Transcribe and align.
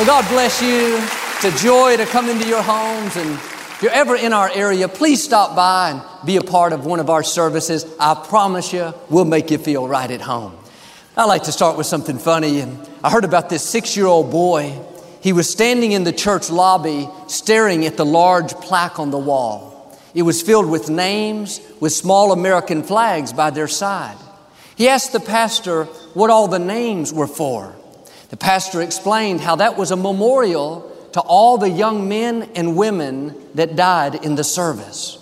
Well, 0.00 0.22
God 0.22 0.30
bless 0.30 0.62
you. 0.62 0.96
It's 0.96 1.44
a 1.44 1.62
joy 1.62 1.98
to 1.98 2.06
come 2.06 2.30
into 2.30 2.48
your 2.48 2.62
homes. 2.62 3.16
And 3.16 3.32
if 3.32 3.80
you're 3.82 3.92
ever 3.92 4.16
in 4.16 4.32
our 4.32 4.50
area, 4.50 4.88
please 4.88 5.22
stop 5.22 5.54
by 5.54 5.90
and 5.90 6.26
be 6.26 6.38
a 6.38 6.40
part 6.40 6.72
of 6.72 6.86
one 6.86 7.00
of 7.00 7.10
our 7.10 7.22
services. 7.22 7.84
I 8.00 8.14
promise 8.14 8.72
you, 8.72 8.94
we'll 9.10 9.26
make 9.26 9.50
you 9.50 9.58
feel 9.58 9.86
right 9.86 10.10
at 10.10 10.22
home. 10.22 10.56
I 11.18 11.26
like 11.26 11.42
to 11.42 11.52
start 11.52 11.76
with 11.76 11.86
something 11.86 12.18
funny. 12.18 12.60
And 12.60 12.78
I 13.04 13.10
heard 13.10 13.26
about 13.26 13.50
this 13.50 13.62
six 13.62 13.94
year 13.94 14.06
old 14.06 14.30
boy. 14.30 14.74
He 15.20 15.34
was 15.34 15.50
standing 15.50 15.92
in 15.92 16.04
the 16.04 16.14
church 16.14 16.48
lobby 16.48 17.06
staring 17.28 17.84
at 17.84 17.98
the 17.98 18.06
large 18.06 18.54
plaque 18.54 18.98
on 18.98 19.10
the 19.10 19.18
wall. 19.18 19.94
It 20.14 20.22
was 20.22 20.40
filled 20.40 20.70
with 20.70 20.88
names 20.88 21.60
with 21.78 21.92
small 21.92 22.32
American 22.32 22.84
flags 22.84 23.34
by 23.34 23.50
their 23.50 23.68
side. 23.68 24.16
He 24.76 24.88
asked 24.88 25.12
the 25.12 25.20
pastor 25.20 25.84
what 26.14 26.30
all 26.30 26.48
the 26.48 26.58
names 26.58 27.12
were 27.12 27.26
for. 27.26 27.76
The 28.30 28.36
pastor 28.36 28.80
explained 28.80 29.40
how 29.40 29.56
that 29.56 29.76
was 29.76 29.90
a 29.90 29.96
memorial 29.96 30.86
to 31.12 31.20
all 31.20 31.58
the 31.58 31.68
young 31.68 32.08
men 32.08 32.48
and 32.54 32.76
women 32.76 33.34
that 33.54 33.74
died 33.74 34.24
in 34.24 34.36
the 34.36 34.44
service. 34.44 35.18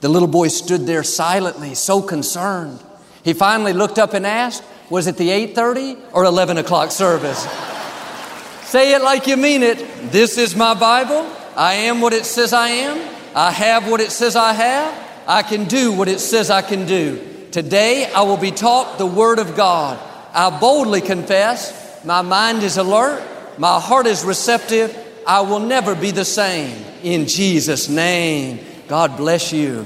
The 0.00 0.08
little 0.08 0.28
boy 0.28 0.48
stood 0.48 0.86
there 0.86 1.04
silently, 1.04 1.74
so 1.74 2.02
concerned. 2.02 2.80
He 3.22 3.32
finally 3.32 3.72
looked 3.72 3.98
up 3.98 4.12
and 4.12 4.26
asked, 4.26 4.64
was 4.90 5.06
it 5.06 5.16
the 5.16 5.30
8:30 5.30 5.98
or 6.12 6.24
11 6.24 6.58
o'clock 6.58 6.90
service? 6.90 7.46
Say 8.64 8.94
it 8.94 9.02
like 9.02 9.26
you 9.26 9.36
mean 9.36 9.62
it. 9.62 9.78
This 10.10 10.36
is 10.36 10.56
my 10.56 10.74
Bible. 10.74 11.30
I 11.56 11.74
am 11.74 12.00
what 12.00 12.12
it 12.12 12.24
says 12.24 12.52
I 12.52 12.68
am. 12.68 13.16
I 13.34 13.50
have 13.50 13.88
what 13.88 14.00
it 14.00 14.10
says 14.10 14.34
I 14.34 14.52
have. 14.52 15.08
I 15.26 15.42
can 15.42 15.64
do 15.64 15.92
what 15.92 16.08
it 16.08 16.20
says 16.20 16.50
I 16.50 16.62
can 16.62 16.86
do. 16.86 17.20
Today 17.50 18.10
I 18.12 18.22
will 18.22 18.36
be 18.36 18.50
taught 18.50 18.98
the 18.98 19.06
Word 19.06 19.38
of 19.38 19.56
God. 19.56 19.98
I 20.32 20.58
boldly 20.58 21.00
confess 21.00 21.72
my 22.08 22.22
mind 22.22 22.62
is 22.62 22.78
alert. 22.78 23.22
My 23.58 23.78
heart 23.78 24.06
is 24.06 24.24
receptive. 24.24 24.96
I 25.26 25.42
will 25.42 25.60
never 25.60 25.94
be 25.94 26.10
the 26.10 26.24
same. 26.24 26.82
In 27.02 27.26
Jesus' 27.26 27.90
name, 27.90 28.60
God 28.88 29.18
bless 29.18 29.52
you. 29.52 29.84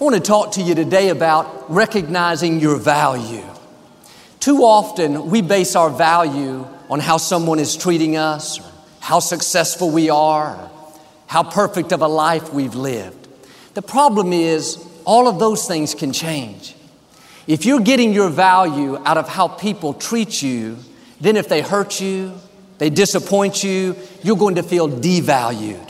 I 0.00 0.02
want 0.02 0.16
to 0.16 0.22
talk 0.22 0.52
to 0.52 0.62
you 0.62 0.74
today 0.74 1.10
about 1.10 1.70
recognizing 1.70 2.60
your 2.60 2.78
value. 2.78 3.44
Too 4.38 4.60
often, 4.62 5.28
we 5.28 5.42
base 5.42 5.76
our 5.76 5.90
value 5.90 6.66
on 6.88 6.98
how 6.98 7.18
someone 7.18 7.58
is 7.58 7.76
treating 7.76 8.16
us, 8.16 8.58
how 9.00 9.20
successful 9.20 9.90
we 9.90 10.08
are, 10.08 10.70
how 11.26 11.42
perfect 11.42 11.92
of 11.92 12.00
a 12.00 12.08
life 12.08 12.54
we've 12.54 12.74
lived. 12.74 13.28
The 13.74 13.82
problem 13.82 14.32
is, 14.32 14.82
all 15.04 15.28
of 15.28 15.38
those 15.38 15.68
things 15.68 15.94
can 15.94 16.14
change. 16.14 16.74
If 17.46 17.64
you're 17.64 17.80
getting 17.80 18.12
your 18.12 18.30
value 18.30 18.96
out 19.04 19.16
of 19.16 19.28
how 19.28 19.48
people 19.48 19.94
treat 19.94 20.42
you, 20.42 20.78
then 21.20 21.36
if 21.36 21.48
they 21.48 21.62
hurt 21.62 22.00
you, 22.00 22.32
they 22.78 22.90
disappoint 22.90 23.62
you, 23.62 23.96
you're 24.22 24.36
going 24.36 24.54
to 24.54 24.62
feel 24.62 24.88
devalued. 24.88 25.86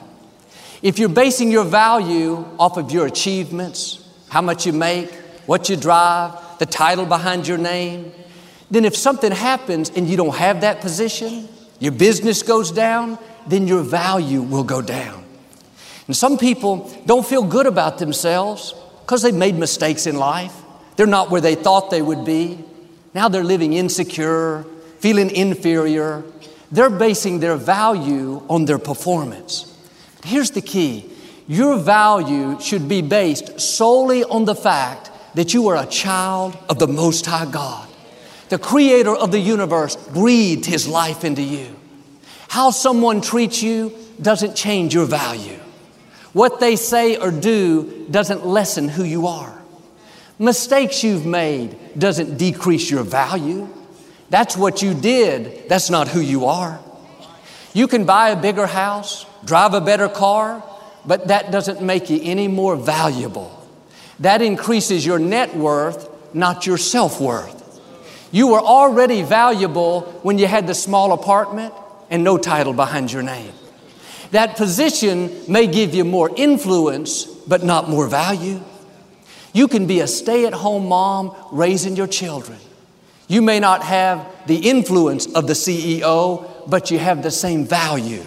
If 0.83 0.99
you're 0.99 1.09
basing 1.09 1.51
your 1.51 1.65
value 1.65 2.45
off 2.59 2.77
of 2.77 2.91
your 2.91 3.07
achievements, 3.07 4.09
how 4.29 4.41
much 4.41 4.67
you 4.67 4.73
make, 4.73 5.13
what 5.47 5.69
you 5.69 5.77
drive, 5.77 6.59
the 6.59 6.67
title 6.67 7.07
behind 7.07 7.47
your 7.47 7.59
name, 7.59 8.13
then 8.71 8.85
if 8.85 8.97
something 8.97 9.33
happens 9.33 9.91
and 9.91 10.09
you 10.09 10.17
don't 10.17 10.35
have 10.37 10.63
that 10.63 10.81
position, 10.81 11.49
your 11.81 11.93
business 11.93 12.43
goes 12.43 12.71
down, 12.71 13.19
then 13.47 13.67
your 13.67 13.83
value 13.83 14.43
will 14.43 14.65
go 14.65 14.81
down. 14.81 15.25
And 16.07 16.17
some 16.17 16.39
people 16.39 16.91
don't 17.07 17.27
feel 17.27 17.43
good 17.43 17.67
about 17.67 17.99
themselves 17.99 18.75
because 19.03 19.23
they've 19.23 19.35
made 19.35 19.57
mistakes 19.57 20.07
in 20.07 20.17
life. 20.17 20.55
They're 21.01 21.07
not 21.07 21.31
where 21.31 21.41
they 21.41 21.55
thought 21.55 21.89
they 21.89 22.03
would 22.03 22.27
be. 22.27 22.63
Now 23.15 23.31
they're 23.31 23.43
living 23.43 23.73
insecure, 23.73 24.67
feeling 24.99 25.31
inferior. 25.31 26.23
They're 26.71 26.91
basing 26.91 27.41
their 27.41 27.57
value 27.57 28.43
on 28.51 28.67
their 28.67 28.79
performance. 28.79 29.75
Here's 30.23 30.51
the 30.51 30.61
key 30.61 31.11
your 31.49 31.79
value 31.79 32.61
should 32.61 32.87
be 32.87 33.01
based 33.01 33.59
solely 33.59 34.25
on 34.25 34.45
the 34.45 34.55
fact 34.55 35.11
that 35.37 35.55
you 35.55 35.69
are 35.69 35.77
a 35.77 35.87
child 35.87 36.59
of 36.69 36.79
the 36.79 36.87
Most 36.87 37.25
High 37.25 37.51
God. 37.51 37.89
The 38.51 38.59
creator 38.59 39.17
of 39.17 39.33
the 39.33 39.41
universe 39.41 39.97
breathed 39.97 40.67
his 40.67 40.87
life 40.87 41.25
into 41.25 41.41
you. 41.41 41.75
How 42.49 42.73
someone 42.73 43.23
treats 43.23 43.63
you 43.63 43.97
doesn't 44.21 44.55
change 44.55 44.93
your 44.93 45.07
value. 45.07 45.61
What 46.35 46.61
they 46.61 46.77
say 46.77 47.17
or 47.17 47.31
do 47.31 48.07
doesn't 48.11 48.45
lessen 48.45 48.91
who 48.91 49.03
you 49.03 49.29
are. 49.29 49.60
Mistakes 50.41 51.05
you've 51.05 51.27
made 51.27 51.77
doesn't 51.99 52.39
decrease 52.39 52.91
your 52.91 53.03
value. 53.03 53.69
That's 54.31 54.57
what 54.57 54.81
you 54.81 54.95
did. 54.95 55.69
That's 55.69 55.91
not 55.91 56.09
who 56.09 56.21
you 56.21 56.47
are. 56.47 56.81
You 57.75 57.87
can 57.87 58.07
buy 58.07 58.31
a 58.31 58.41
bigger 58.41 58.67
house, 58.67 59.27
drive 59.45 59.75
a 59.75 59.83
better 59.83 60.09
car, 60.09 60.65
but 61.05 61.29
that 61.29 61.53
doesn't 61.53 61.83
make 61.83 62.09
you 62.09 62.21
any 62.23 62.49
more 62.49 62.75
valuable. 62.75 63.55
That 64.21 64.41
increases 64.41 65.05
your 65.05 65.19
net 65.19 65.55
worth, 65.55 66.09
not 66.35 66.65
your 66.67 66.79
self 66.79 67.21
worth. 67.21 67.59
You 68.33 68.47
were 68.47 68.61
already 68.61 69.21
valuable 69.21 70.01
when 70.23 70.39
you 70.39 70.47
had 70.47 70.67
the 70.67 70.75
small 70.75 71.13
apartment 71.13 71.75
and 72.09 72.25
no 72.25 72.39
title 72.39 72.73
behind 72.73 73.13
your 73.13 73.23
name. 73.23 73.53
That 74.31 74.57
position 74.57 75.43
may 75.49 75.67
give 75.67 75.95
you 75.95 76.05
more 76.05 76.31
influence, 76.35 77.25
but 77.27 77.63
not 77.63 77.91
more 77.91 78.09
value. 78.09 78.63
You 79.53 79.69
can 79.69 79.87
be 79.87 80.01
a 80.01 80.07
stay 80.07 80.47
at 80.47 80.53
home 80.53 80.89
mom 80.89 81.35
raising 81.51 81.97
your 81.97 82.07
children. 82.07 82.59
You 83.29 83.43
may 83.43 83.61
not 83.61 83.83
have 83.83 84.27
the 84.47 84.69
influence 84.69 85.27
of 85.35 85.47
the 85.47 85.53
CEO, 85.53 86.49
but 86.69 86.91
you 86.91 86.99
have 86.99 87.23
the 87.23 87.31
same 87.31 87.65
value. 87.65 88.25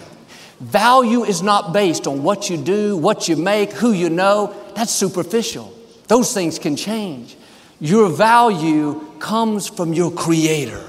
Value 0.60 1.24
is 1.24 1.42
not 1.42 1.72
based 1.72 2.06
on 2.06 2.22
what 2.22 2.48
you 2.48 2.56
do, 2.56 2.96
what 2.96 3.28
you 3.28 3.36
make, 3.36 3.72
who 3.72 3.92
you 3.92 4.08
know. 4.08 4.54
That's 4.74 4.92
superficial. 4.92 5.74
Those 6.08 6.32
things 6.32 6.58
can 6.58 6.76
change. 6.76 7.36
Your 7.80 8.08
value 8.08 9.00
comes 9.18 9.68
from 9.68 9.92
your 9.92 10.10
Creator. 10.10 10.82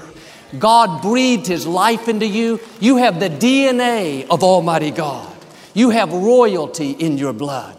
God 0.58 1.02
breathed 1.02 1.46
His 1.46 1.66
life 1.66 2.08
into 2.08 2.26
you. 2.26 2.60
You 2.80 2.96
have 2.96 3.20
the 3.20 3.28
DNA 3.28 4.26
of 4.28 4.42
Almighty 4.42 4.92
God. 4.92 5.30
You 5.74 5.90
have 5.90 6.12
royalty 6.12 6.92
in 6.92 7.18
your 7.18 7.32
blood. 7.32 7.75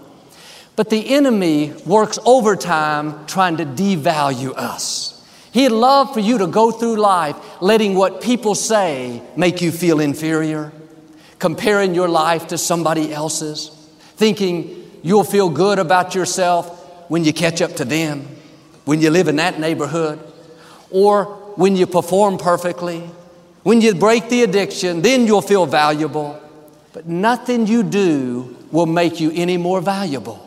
But 0.78 0.92
the 0.92 1.10
enemy 1.16 1.74
works 1.88 2.20
overtime 2.24 3.26
trying 3.26 3.58
to 3.58 3.66
devalue 3.66 4.56
us. 4.56 5.16
He'd 5.52 5.70
love 5.70 6.14
for 6.14 6.20
you 6.20 6.38
to 6.38 6.46
go 6.46 6.70
through 6.70 6.98
life 6.98 7.36
letting 7.60 7.96
what 7.96 8.22
people 8.22 8.54
say 8.54 9.24
make 9.36 9.60
you 9.60 9.72
feel 9.72 10.00
inferior, 10.00 10.72
comparing 11.40 11.96
your 11.96 12.08
life 12.08 12.50
to 12.50 12.60
somebody 12.60 13.12
else's, 13.12 13.70
thinking 14.18 14.88
you'll 15.02 15.24
feel 15.24 15.50
good 15.50 15.80
about 15.80 16.14
yourself 16.14 17.10
when 17.10 17.24
you 17.24 17.34
catch 17.34 17.60
up 17.60 17.74
to 17.78 17.86
them, 17.86 18.28
when 18.86 19.02
you 19.02 19.10
live 19.10 19.28
in 19.28 19.38
that 19.38 19.60
neighborhood, 19.60 20.20
or 20.92 21.26
when 21.56 21.76
you 21.76 21.88
perform 21.88 22.38
perfectly, 22.38 23.00
when 23.64 23.82
you 23.82 23.96
break 23.96 24.30
the 24.30 24.44
addiction, 24.44 25.02
then 25.02 25.26
you'll 25.26 25.42
feel 25.42 25.66
valuable. 25.66 26.40
But 26.94 27.08
nothing 27.08 27.66
you 27.66 27.82
do 27.82 28.56
will 28.72 28.86
make 28.86 29.20
you 29.20 29.32
any 29.34 29.58
more 29.58 29.82
valuable 29.82 30.47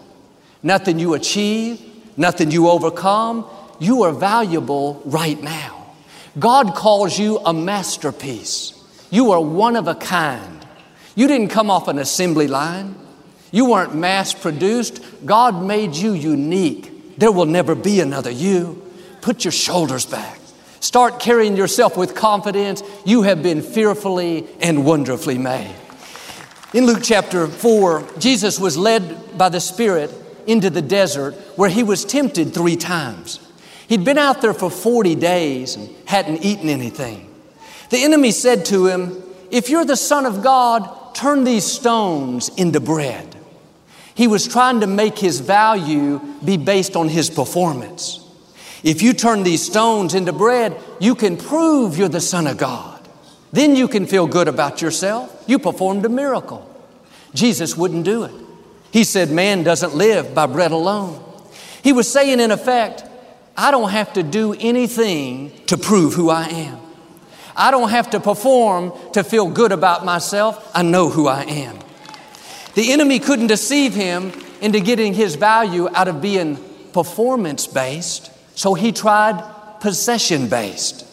nothing 0.62 0.98
you 0.98 1.14
achieve, 1.14 1.80
nothing 2.16 2.50
you 2.50 2.68
overcome. 2.68 3.46
You 3.78 4.02
are 4.02 4.12
valuable 4.12 5.02
right 5.04 5.40
now. 5.42 5.94
God 6.38 6.74
calls 6.74 7.18
you 7.18 7.38
a 7.38 7.52
masterpiece. 7.52 8.74
You 9.10 9.32
are 9.32 9.40
one 9.40 9.76
of 9.76 9.88
a 9.88 9.94
kind. 9.94 10.64
You 11.16 11.26
didn't 11.26 11.48
come 11.48 11.70
off 11.70 11.88
an 11.88 11.98
assembly 11.98 12.46
line. 12.46 12.94
You 13.50 13.64
weren't 13.66 13.94
mass 13.94 14.32
produced. 14.32 15.02
God 15.26 15.64
made 15.64 15.94
you 15.94 16.12
unique. 16.12 17.18
There 17.18 17.32
will 17.32 17.46
never 17.46 17.74
be 17.74 18.00
another 18.00 18.30
you. 18.30 18.86
Put 19.20 19.44
your 19.44 19.52
shoulders 19.52 20.06
back. 20.06 20.38
Start 20.78 21.20
carrying 21.20 21.56
yourself 21.56 21.96
with 21.96 22.14
confidence. 22.14 22.82
You 23.04 23.22
have 23.22 23.42
been 23.42 23.60
fearfully 23.60 24.46
and 24.60 24.86
wonderfully 24.86 25.36
made. 25.36 25.74
In 26.72 26.86
Luke 26.86 27.00
chapter 27.02 27.48
4, 27.48 28.04
Jesus 28.18 28.58
was 28.58 28.78
led 28.78 29.36
by 29.36 29.48
the 29.48 29.60
Spirit 29.60 30.10
into 30.50 30.70
the 30.70 30.82
desert 30.82 31.34
where 31.56 31.70
he 31.70 31.82
was 31.82 32.04
tempted 32.04 32.52
three 32.52 32.76
times. 32.76 33.40
He'd 33.88 34.04
been 34.04 34.18
out 34.18 34.40
there 34.40 34.54
for 34.54 34.70
40 34.70 35.14
days 35.16 35.76
and 35.76 35.88
hadn't 36.06 36.44
eaten 36.44 36.68
anything. 36.68 37.32
The 37.90 38.04
enemy 38.04 38.30
said 38.30 38.64
to 38.66 38.86
him, 38.86 39.22
If 39.50 39.68
you're 39.68 39.84
the 39.84 39.96
Son 39.96 40.26
of 40.26 40.42
God, 40.42 41.14
turn 41.14 41.44
these 41.44 41.64
stones 41.64 42.50
into 42.56 42.80
bread. 42.80 43.36
He 44.14 44.28
was 44.28 44.46
trying 44.46 44.80
to 44.80 44.86
make 44.86 45.18
his 45.18 45.40
value 45.40 46.20
be 46.44 46.56
based 46.56 46.94
on 46.94 47.08
his 47.08 47.30
performance. 47.30 48.20
If 48.82 49.02
you 49.02 49.12
turn 49.12 49.42
these 49.42 49.64
stones 49.64 50.14
into 50.14 50.32
bread, 50.32 50.80
you 51.00 51.14
can 51.14 51.36
prove 51.36 51.98
you're 51.98 52.08
the 52.08 52.20
Son 52.20 52.46
of 52.46 52.58
God. 52.58 53.08
Then 53.52 53.76
you 53.76 53.88
can 53.88 54.06
feel 54.06 54.26
good 54.26 54.48
about 54.48 54.80
yourself. 54.80 55.44
You 55.46 55.58
performed 55.58 56.04
a 56.04 56.08
miracle. 56.08 56.66
Jesus 57.34 57.76
wouldn't 57.76 58.04
do 58.04 58.24
it. 58.24 58.32
He 58.92 59.04
said, 59.04 59.30
Man 59.30 59.62
doesn't 59.62 59.94
live 59.94 60.34
by 60.34 60.46
bread 60.46 60.72
alone. 60.72 61.22
He 61.82 61.92
was 61.92 62.10
saying, 62.10 62.40
in 62.40 62.50
effect, 62.50 63.04
I 63.56 63.70
don't 63.70 63.90
have 63.90 64.12
to 64.14 64.22
do 64.22 64.54
anything 64.58 65.52
to 65.66 65.76
prove 65.76 66.14
who 66.14 66.30
I 66.30 66.44
am. 66.44 66.78
I 67.56 67.70
don't 67.70 67.90
have 67.90 68.10
to 68.10 68.20
perform 68.20 68.92
to 69.12 69.24
feel 69.24 69.50
good 69.50 69.72
about 69.72 70.04
myself. 70.04 70.70
I 70.74 70.82
know 70.82 71.08
who 71.08 71.28
I 71.28 71.42
am. 71.42 71.78
The 72.74 72.92
enemy 72.92 73.18
couldn't 73.18 73.48
deceive 73.48 73.94
him 73.94 74.32
into 74.60 74.80
getting 74.80 75.14
his 75.14 75.34
value 75.34 75.88
out 75.94 76.08
of 76.08 76.22
being 76.22 76.58
performance 76.92 77.66
based, 77.66 78.30
so 78.56 78.74
he 78.74 78.92
tried 78.92 79.42
possession 79.80 80.48
based. 80.48 81.06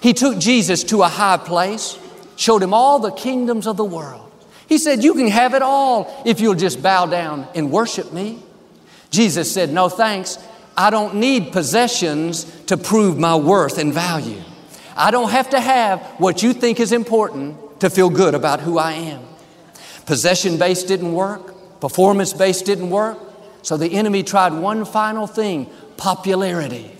He 0.00 0.12
took 0.12 0.38
Jesus 0.38 0.84
to 0.84 1.02
a 1.02 1.08
high 1.08 1.36
place, 1.36 1.98
showed 2.36 2.62
him 2.62 2.74
all 2.74 2.98
the 2.98 3.12
kingdoms 3.12 3.66
of 3.66 3.76
the 3.76 3.84
world. 3.84 4.23
He 4.68 4.78
said, 4.78 5.04
You 5.04 5.14
can 5.14 5.28
have 5.28 5.54
it 5.54 5.62
all 5.62 6.22
if 6.24 6.40
you'll 6.40 6.54
just 6.54 6.82
bow 6.82 7.06
down 7.06 7.46
and 7.54 7.70
worship 7.70 8.12
me. 8.12 8.42
Jesus 9.10 9.52
said, 9.52 9.72
No 9.72 9.88
thanks. 9.88 10.38
I 10.76 10.90
don't 10.90 11.16
need 11.16 11.52
possessions 11.52 12.44
to 12.66 12.76
prove 12.76 13.18
my 13.18 13.36
worth 13.36 13.78
and 13.78 13.92
value. 13.92 14.40
I 14.96 15.10
don't 15.10 15.30
have 15.30 15.50
to 15.50 15.60
have 15.60 16.00
what 16.18 16.42
you 16.42 16.52
think 16.52 16.80
is 16.80 16.92
important 16.92 17.80
to 17.80 17.90
feel 17.90 18.10
good 18.10 18.34
about 18.34 18.60
who 18.60 18.78
I 18.78 18.92
am. 18.92 19.22
Possession 20.06 20.58
based 20.58 20.88
didn't 20.88 21.12
work, 21.12 21.80
performance 21.80 22.32
based 22.32 22.66
didn't 22.66 22.90
work, 22.90 23.18
so 23.62 23.76
the 23.76 23.92
enemy 23.92 24.22
tried 24.22 24.52
one 24.52 24.84
final 24.84 25.26
thing 25.26 25.70
popularity. 25.96 26.90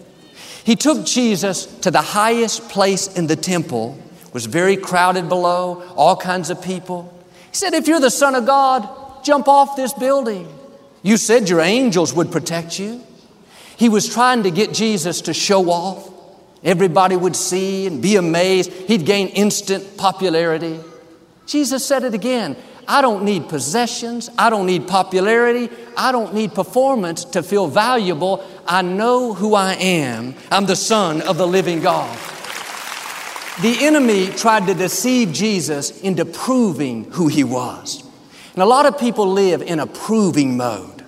He 0.64 0.76
took 0.76 1.04
Jesus 1.04 1.66
to 1.80 1.90
the 1.90 2.00
highest 2.00 2.68
place 2.68 3.06
in 3.14 3.26
the 3.26 3.36
temple, 3.36 3.98
was 4.32 4.46
very 4.46 4.76
crowded 4.76 5.28
below, 5.28 5.82
all 5.94 6.16
kinds 6.16 6.48
of 6.48 6.62
people. 6.62 7.13
He 7.54 7.58
said, 7.58 7.72
If 7.72 7.86
you're 7.86 8.00
the 8.00 8.10
Son 8.10 8.34
of 8.34 8.46
God, 8.46 9.24
jump 9.24 9.46
off 9.46 9.76
this 9.76 9.92
building. 9.92 10.48
You 11.04 11.16
said 11.16 11.48
your 11.48 11.60
angels 11.60 12.12
would 12.12 12.32
protect 12.32 12.80
you. 12.80 13.00
He 13.76 13.88
was 13.88 14.12
trying 14.12 14.42
to 14.42 14.50
get 14.50 14.74
Jesus 14.74 15.20
to 15.20 15.32
show 15.32 15.70
off. 15.70 16.10
Everybody 16.64 17.14
would 17.14 17.36
see 17.36 17.86
and 17.86 18.02
be 18.02 18.16
amazed. 18.16 18.72
He'd 18.72 19.06
gain 19.06 19.28
instant 19.28 19.96
popularity. 19.96 20.80
Jesus 21.46 21.86
said 21.86 22.02
it 22.02 22.12
again 22.12 22.56
I 22.88 23.02
don't 23.02 23.24
need 23.24 23.48
possessions. 23.48 24.30
I 24.36 24.50
don't 24.50 24.66
need 24.66 24.88
popularity. 24.88 25.70
I 25.96 26.10
don't 26.10 26.34
need 26.34 26.54
performance 26.54 27.24
to 27.26 27.44
feel 27.44 27.68
valuable. 27.68 28.44
I 28.66 28.82
know 28.82 29.32
who 29.32 29.54
I 29.54 29.74
am. 29.74 30.34
I'm 30.50 30.66
the 30.66 30.74
Son 30.74 31.22
of 31.22 31.38
the 31.38 31.46
living 31.46 31.80
God. 31.80 32.18
The 33.62 33.76
enemy 33.84 34.28
tried 34.28 34.66
to 34.66 34.74
deceive 34.74 35.32
Jesus 35.32 36.00
into 36.00 36.24
proving 36.24 37.10
who 37.12 37.28
he 37.28 37.44
was. 37.44 38.02
And 38.52 38.62
a 38.62 38.66
lot 38.66 38.86
of 38.86 38.98
people 38.98 39.26
live 39.28 39.62
in 39.62 39.80
a 39.80 39.86
proving 39.86 40.56
mode. 40.56 41.04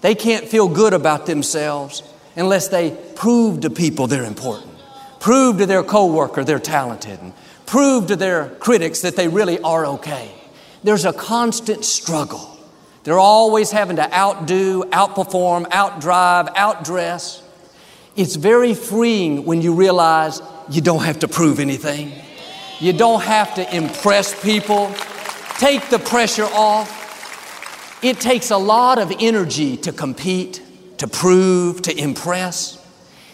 They 0.00 0.14
can't 0.14 0.46
feel 0.46 0.68
good 0.68 0.94
about 0.94 1.26
themselves 1.26 2.02
unless 2.34 2.68
they 2.68 2.90
prove 3.14 3.60
to 3.60 3.70
people 3.70 4.06
they're 4.06 4.24
important, 4.24 4.72
prove 5.20 5.58
to 5.58 5.66
their 5.66 5.82
coworker 5.82 6.44
they're 6.44 6.58
talented, 6.58 7.20
and 7.20 7.32
prove 7.66 8.06
to 8.08 8.16
their 8.16 8.48
critics 8.48 9.02
that 9.02 9.16
they 9.16 9.28
really 9.28 9.60
are 9.60 9.86
okay 9.86 10.32
there's 10.82 11.04
a 11.04 11.12
constant 11.12 11.84
struggle. 11.84 12.48
They're 13.04 13.18
always 13.18 13.70
having 13.70 13.96
to 13.96 14.14
outdo, 14.14 14.82
outperform, 14.84 15.66
outdrive, 15.66 16.54
outdress. 16.54 17.42
It's 18.16 18.36
very 18.36 18.74
freeing 18.74 19.44
when 19.44 19.62
you 19.62 19.74
realize 19.74 20.40
you 20.68 20.80
don't 20.80 21.02
have 21.02 21.20
to 21.20 21.28
prove 21.28 21.60
anything. 21.60 22.12
You 22.80 22.92
don't 22.92 23.22
have 23.22 23.54
to 23.56 23.76
impress 23.76 24.40
people. 24.42 24.92
Take 25.58 25.88
the 25.88 25.98
pressure 25.98 26.48
off. 26.52 28.00
It 28.02 28.20
takes 28.20 28.50
a 28.50 28.56
lot 28.56 28.98
of 28.98 29.12
energy 29.20 29.76
to 29.78 29.92
compete, 29.92 30.60
to 30.98 31.06
prove, 31.06 31.82
to 31.82 31.96
impress. 31.96 32.78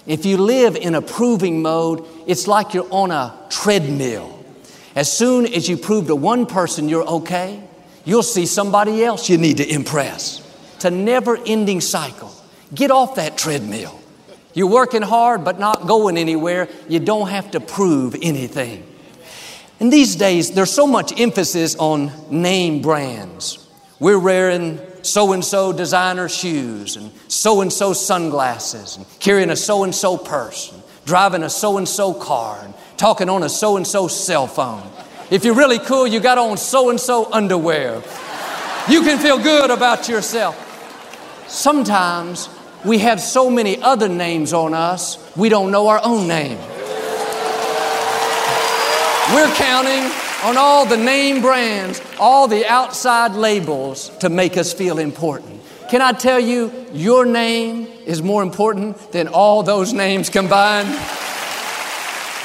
If 0.07 0.27
you 0.27 0.37
live 0.39 0.77
in 0.77 0.95
a 0.95 1.03
proving 1.03 1.63
mode, 1.63 2.05
it's 2.27 2.47
like 2.47 2.75
you're 2.75 2.93
on 2.93 3.11
a 3.11 3.35
treadmill. 3.51 4.45
As 4.95 5.11
soon 5.11 5.47
as 5.47 5.69
you 5.69 5.77
prove 5.77 6.07
to 6.09 6.17
one 6.17 6.47
person 6.47 6.89
you're 6.89 7.07
okay, 7.07 7.63
you'll 8.05 8.23
see 8.23 8.47
somebody 8.47 9.05
else 9.05 9.29
you 9.29 9.39
need 9.39 9.59
to 9.59 9.69
impress. 9.69 10.43
It's 10.77 10.85
a 10.85 10.91
never 10.91 11.39
ending 11.47 11.81
cycle. 11.81 12.35
Get 12.75 12.91
off 12.91 13.15
that 13.15 13.39
treadmill. 13.39 13.99
You're 14.55 14.69
working 14.71 15.03
hard 15.03 15.45
but 15.45 15.59
not 15.59 15.87
going 15.87 16.17
anywhere. 16.17 16.69
You 16.89 17.01
don't 17.01 17.29
have 17.29 17.51
to 17.53 17.61
prove 17.61 18.17
anything. 18.21 18.85
And 19.81 19.93
these 19.93 20.17
days, 20.17 20.53
there's 20.53 20.73
so 20.73 20.87
much 20.87 21.19
emphasis 21.21 21.77
on 21.77 22.11
name 22.31 22.83
brands. 22.83 23.69
We're 24.01 24.19
wearing 24.19 24.81
so 25.03 25.33
and 25.33 25.45
so 25.45 25.73
designer 25.73 26.29
shoes 26.29 26.97
and 26.97 27.13
so 27.29 27.61
and 27.61 27.73
so 27.73 27.93
sunglasses 27.93 28.97
and 28.97 29.07
carrying 29.21 29.51
a 29.51 29.57
so 29.57 29.85
and 29.85 29.95
so 29.95 30.17
purse 30.17 30.73
and 30.73 30.83
driving 31.07 31.43
a 31.43 31.51
so 31.51 31.79
and 31.79 31.89
so 31.89 32.13
car 32.13 32.61
and 32.63 32.75
talking 32.97 33.29
on 33.29 33.43
a 33.43 33.49
so 33.49 33.77
and 33.77 33.87
so 33.87 34.09
cell 34.09 34.47
phone. 34.47 34.89
If 35.31 35.45
you're 35.45 35.55
really 35.55 35.79
cool, 35.79 36.07
you 36.07 36.21
got 36.21 36.39
on 36.39 36.57
so 36.57 36.91
and 36.91 36.99
so 36.99 37.33
underwear. 37.33 38.03
You 38.89 39.03
can 39.03 39.19
feel 39.19 39.39
good 39.39 39.71
about 39.71 40.09
yourself. 40.09 40.65
Sometimes 41.49 42.49
we 42.85 42.99
have 42.99 43.21
so 43.21 43.51
many 43.51 43.81
other 43.83 44.09
names 44.09 44.53
on 44.53 44.75
us, 44.75 45.19
we 45.37 45.49
don't 45.49 45.71
know 45.71 45.89
our 45.89 46.01
own 46.05 46.29
name. 46.29 46.59
We're 49.35 49.53
counting 49.55 50.11
on 50.45 50.57
all 50.57 50.87
the 50.87 50.97
name 50.97 51.43
brands, 51.43 52.01
all 52.19 52.49
the 52.49 52.67
outside 52.67 53.33
labels 53.33 54.11
to 54.19 54.29
make 54.29 54.57
us 54.57 54.73
feel 54.73 54.99
important. 54.99 55.61
Can 55.91 56.01
I 56.01 56.13
tell 56.13 56.39
you, 56.39 56.73
your 56.93 57.27
name 57.27 57.89
is 58.07 58.23
more 58.23 58.43
important 58.43 59.11
than 59.11 59.27
all 59.29 59.63
those 59.63 59.93
names 59.93 60.31
combined? 60.31 60.89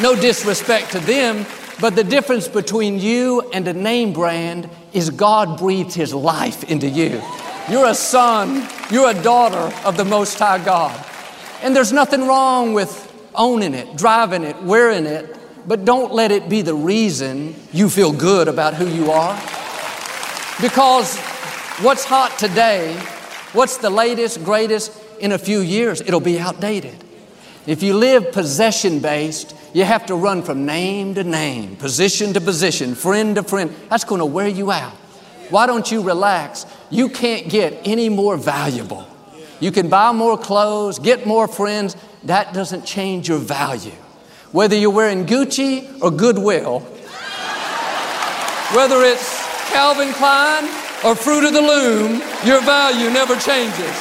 No 0.01 0.15
disrespect 0.15 0.91
to 0.93 0.99
them, 0.99 1.45
but 1.79 1.95
the 1.95 2.03
difference 2.03 2.47
between 2.47 2.99
you 2.99 3.41
and 3.51 3.67
a 3.67 3.73
name 3.73 4.13
brand 4.13 4.69
is 4.91 5.09
God 5.09 5.59
breathed 5.59 5.93
His 5.93 6.13
life 6.13 6.63
into 6.63 6.89
you. 6.89 7.21
You're 7.69 7.87
a 7.87 7.95
son, 7.95 8.67
you're 8.91 9.09
a 9.09 9.13
daughter 9.13 9.73
of 9.85 9.95
the 9.95 10.03
Most 10.03 10.37
High 10.37 10.63
God. 10.63 11.05
And 11.61 11.73
there's 11.73 11.93
nothing 11.93 12.27
wrong 12.27 12.73
with 12.73 13.09
owning 13.33 13.73
it, 13.73 13.95
driving 13.95 14.43
it, 14.43 14.61
wearing 14.63 15.05
it, 15.05 15.37
but 15.65 15.85
don't 15.85 16.11
let 16.13 16.31
it 16.31 16.49
be 16.49 16.61
the 16.61 16.75
reason 16.75 17.55
you 17.71 17.89
feel 17.89 18.11
good 18.11 18.49
about 18.49 18.73
who 18.73 18.85
you 18.87 19.11
are. 19.11 19.35
Because 20.61 21.17
what's 21.81 22.03
hot 22.03 22.37
today, 22.37 22.95
what's 23.53 23.77
the 23.77 23.89
latest, 23.89 24.43
greatest 24.43 24.91
in 25.21 25.31
a 25.31 25.37
few 25.37 25.61
years, 25.61 26.01
it'll 26.01 26.19
be 26.19 26.39
outdated. 26.39 27.01
If 27.65 27.81
you 27.81 27.93
live 27.93 28.33
possession 28.33 28.99
based, 28.99 29.55
you 29.73 29.85
have 29.85 30.05
to 30.07 30.15
run 30.15 30.43
from 30.43 30.65
name 30.65 31.15
to 31.15 31.23
name, 31.23 31.77
position 31.77 32.33
to 32.33 32.41
position, 32.41 32.93
friend 32.93 33.35
to 33.35 33.43
friend. 33.43 33.73
That's 33.89 34.03
going 34.03 34.19
to 34.19 34.25
wear 34.25 34.49
you 34.49 34.69
out. 34.69 34.93
Why 35.49 35.65
don't 35.65 35.89
you 35.89 36.01
relax? 36.01 36.65
You 36.93 37.09
can't 37.09 37.49
get 37.49 37.87
any 37.87 38.07
more 38.07 38.37
valuable. 38.37 39.07
You 39.59 39.71
can 39.71 39.89
buy 39.89 40.11
more 40.11 40.37
clothes, 40.37 40.99
get 40.99 41.25
more 41.25 41.47
friends. 41.47 41.97
That 42.25 42.53
doesn't 42.53 42.85
change 42.85 43.27
your 43.27 43.39
value. 43.39 43.97
Whether 44.51 44.75
you're 44.75 44.91
wearing 44.91 45.25
Gucci 45.25 45.99
or 46.03 46.11
Goodwill, 46.11 46.81
whether 48.75 49.01
it's 49.01 49.43
Calvin 49.71 50.13
Klein 50.13 50.65
or 51.03 51.15
Fruit 51.15 51.45
of 51.45 51.53
the 51.53 51.61
Loom, 51.61 52.21
your 52.45 52.61
value 52.61 53.09
never 53.09 53.37
changes. 53.37 53.95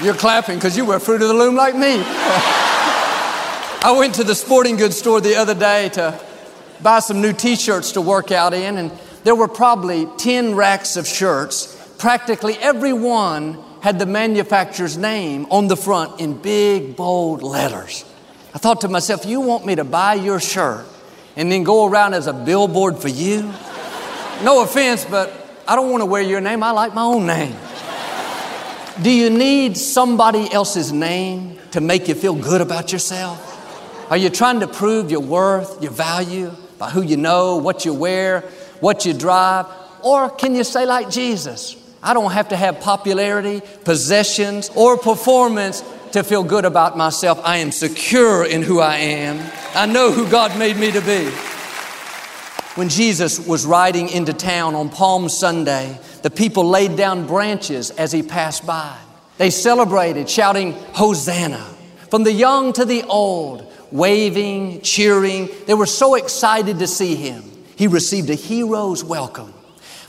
You're 0.00 0.14
clapping 0.14 0.58
because 0.58 0.76
you 0.76 0.84
wear 0.84 1.00
Fruit 1.00 1.22
of 1.22 1.28
the 1.28 1.34
Loom 1.34 1.56
like 1.56 1.74
me. 1.74 1.96
I 3.82 3.92
went 3.98 4.14
to 4.14 4.22
the 4.22 4.36
sporting 4.36 4.76
goods 4.76 4.96
store 4.96 5.20
the 5.20 5.34
other 5.34 5.56
day 5.56 5.88
to 5.90 6.20
buy 6.80 7.00
some 7.00 7.20
new 7.20 7.32
t 7.32 7.56
shirts 7.56 7.90
to 7.92 8.00
work 8.00 8.30
out 8.30 8.54
in, 8.54 8.76
and 8.78 8.92
there 9.24 9.34
were 9.34 9.48
probably 9.48 10.06
10 10.18 10.54
racks 10.54 10.96
of 10.96 11.06
shirts. 11.06 11.74
Practically 11.98 12.56
every 12.58 12.92
one 12.92 13.58
had 13.80 13.98
the 13.98 14.06
manufacturer's 14.06 14.96
name 14.96 15.46
on 15.50 15.66
the 15.68 15.76
front 15.76 16.20
in 16.20 16.34
big, 16.34 16.96
bold 16.96 17.42
letters. 17.42 18.04
I 18.54 18.58
thought 18.58 18.82
to 18.82 18.88
myself, 18.88 19.26
you 19.26 19.40
want 19.40 19.66
me 19.66 19.74
to 19.74 19.84
buy 19.84 20.14
your 20.14 20.40
shirt 20.40 20.86
and 21.36 21.50
then 21.50 21.64
go 21.64 21.86
around 21.86 22.14
as 22.14 22.26
a 22.26 22.32
billboard 22.32 22.98
for 22.98 23.08
you? 23.08 23.42
No 24.42 24.62
offense, 24.62 25.04
but 25.04 25.32
I 25.66 25.74
don't 25.74 25.90
want 25.90 26.02
to 26.02 26.06
wear 26.06 26.22
your 26.22 26.40
name. 26.40 26.62
I 26.62 26.70
like 26.70 26.94
my 26.94 27.02
own 27.02 27.26
name. 27.26 27.56
Do 29.02 29.10
you 29.10 29.28
need 29.28 29.76
somebody 29.76 30.52
else's 30.52 30.92
name 30.92 31.58
to 31.72 31.80
make 31.80 32.06
you 32.06 32.14
feel 32.14 32.34
good 32.34 32.60
about 32.60 32.92
yourself? 32.92 33.50
Are 34.10 34.16
you 34.16 34.30
trying 34.30 34.60
to 34.60 34.68
prove 34.68 35.10
your 35.10 35.20
worth, 35.20 35.82
your 35.82 35.90
value 35.90 36.52
by 36.78 36.90
who 36.90 37.02
you 37.02 37.16
know, 37.16 37.56
what 37.56 37.84
you 37.84 37.94
wear, 37.94 38.44
what 38.84 39.06
you 39.06 39.14
drive? 39.14 39.64
Or 40.02 40.28
can 40.28 40.54
you 40.54 40.62
say, 40.62 40.84
like 40.84 41.08
Jesus, 41.08 41.74
I 42.02 42.12
don't 42.12 42.32
have 42.32 42.50
to 42.50 42.56
have 42.56 42.80
popularity, 42.80 43.62
possessions, 43.84 44.70
or 44.76 44.98
performance 44.98 45.82
to 46.12 46.22
feel 46.22 46.44
good 46.44 46.66
about 46.66 46.94
myself. 46.94 47.40
I 47.42 47.56
am 47.56 47.72
secure 47.72 48.44
in 48.44 48.60
who 48.60 48.80
I 48.80 48.96
am. 48.96 49.50
I 49.74 49.86
know 49.86 50.12
who 50.12 50.28
God 50.28 50.58
made 50.58 50.76
me 50.76 50.92
to 50.92 51.00
be. 51.00 51.30
When 52.74 52.90
Jesus 52.90 53.40
was 53.46 53.64
riding 53.64 54.10
into 54.10 54.34
town 54.34 54.74
on 54.74 54.90
Palm 54.90 55.30
Sunday, 55.30 55.98
the 56.20 56.30
people 56.30 56.68
laid 56.68 56.94
down 56.94 57.26
branches 57.26 57.90
as 57.90 58.12
he 58.12 58.22
passed 58.22 58.66
by. 58.66 58.94
They 59.38 59.48
celebrated, 59.48 60.28
shouting, 60.28 60.72
Hosanna. 60.92 61.64
From 62.10 62.22
the 62.22 62.32
young 62.32 62.74
to 62.74 62.84
the 62.84 63.02
old, 63.04 63.66
waving, 63.90 64.82
cheering. 64.82 65.48
They 65.66 65.74
were 65.74 65.86
so 65.86 66.16
excited 66.16 66.80
to 66.80 66.86
see 66.86 67.14
him. 67.14 67.53
He 67.76 67.86
received 67.86 68.30
a 68.30 68.34
hero's 68.34 69.02
welcome. 69.02 69.52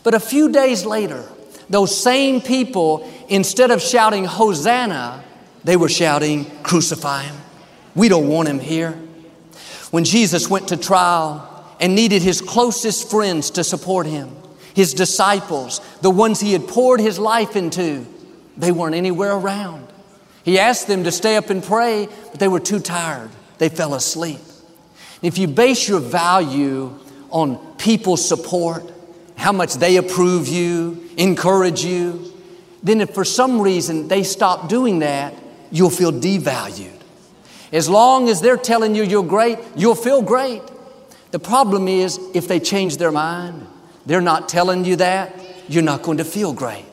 But 0.03 0.13
a 0.13 0.19
few 0.19 0.51
days 0.51 0.85
later, 0.85 1.27
those 1.69 1.99
same 1.99 2.41
people, 2.41 3.11
instead 3.27 3.71
of 3.71 3.81
shouting 3.81 4.25
Hosanna, 4.25 5.23
they 5.63 5.77
were 5.77 5.89
shouting, 5.89 6.45
Crucify 6.61 7.23
him. 7.23 7.35
We 7.95 8.07
don't 8.07 8.27
want 8.27 8.47
him 8.47 8.59
here. 8.59 8.91
When 9.91 10.03
Jesus 10.03 10.49
went 10.49 10.67
to 10.67 10.77
trial 10.77 11.65
and 11.79 11.95
needed 11.95 12.21
his 12.21 12.41
closest 12.41 13.09
friends 13.09 13.49
to 13.51 13.63
support 13.63 14.05
him, 14.05 14.29
his 14.75 14.93
disciples, 14.93 15.81
the 16.01 16.09
ones 16.09 16.39
he 16.39 16.53
had 16.53 16.67
poured 16.67 16.99
his 16.99 17.17
life 17.17 17.55
into, 17.55 18.05
they 18.57 18.71
weren't 18.71 18.95
anywhere 18.95 19.33
around. 19.33 19.87
He 20.43 20.59
asked 20.59 20.87
them 20.87 21.05
to 21.05 21.11
stay 21.11 21.37
up 21.37 21.49
and 21.49 21.63
pray, 21.63 22.07
but 22.29 22.39
they 22.39 22.47
were 22.47 22.59
too 22.59 22.79
tired. 22.79 23.31
They 23.57 23.69
fell 23.69 23.95
asleep. 23.95 24.39
If 25.21 25.37
you 25.37 25.47
base 25.47 25.87
your 25.87 26.01
value 26.01 26.93
on 27.35 27.57
people's 27.75 28.25
support, 28.25 28.89
how 29.35 29.51
much 29.51 29.73
they 29.73 29.97
approve 29.97 30.47
you, 30.47 31.05
encourage 31.17 31.83
you, 31.83 32.31
then 32.81 33.01
if 33.01 33.13
for 33.13 33.25
some 33.25 33.59
reason 33.59 34.07
they 34.07 34.23
stop 34.23 34.69
doing 34.69 34.99
that, 34.99 35.33
you'll 35.69 35.89
feel 35.89 36.13
devalued. 36.13 36.97
As 37.73 37.89
long 37.89 38.29
as 38.29 38.39
they're 38.39 38.55
telling 38.55 38.95
you 38.95 39.03
you're 39.03 39.21
great, 39.21 39.59
you'll 39.75 39.95
feel 39.95 40.21
great. 40.21 40.61
The 41.31 41.39
problem 41.39 41.89
is 41.89 42.21
if 42.33 42.47
they 42.47 42.61
change 42.61 42.95
their 42.95 43.11
mind, 43.11 43.67
they're 44.05 44.21
not 44.21 44.47
telling 44.47 44.85
you 44.85 44.95
that, 44.95 45.35
you're 45.67 45.83
not 45.83 46.03
going 46.03 46.19
to 46.19 46.23
feel 46.23 46.53
great. 46.53 46.85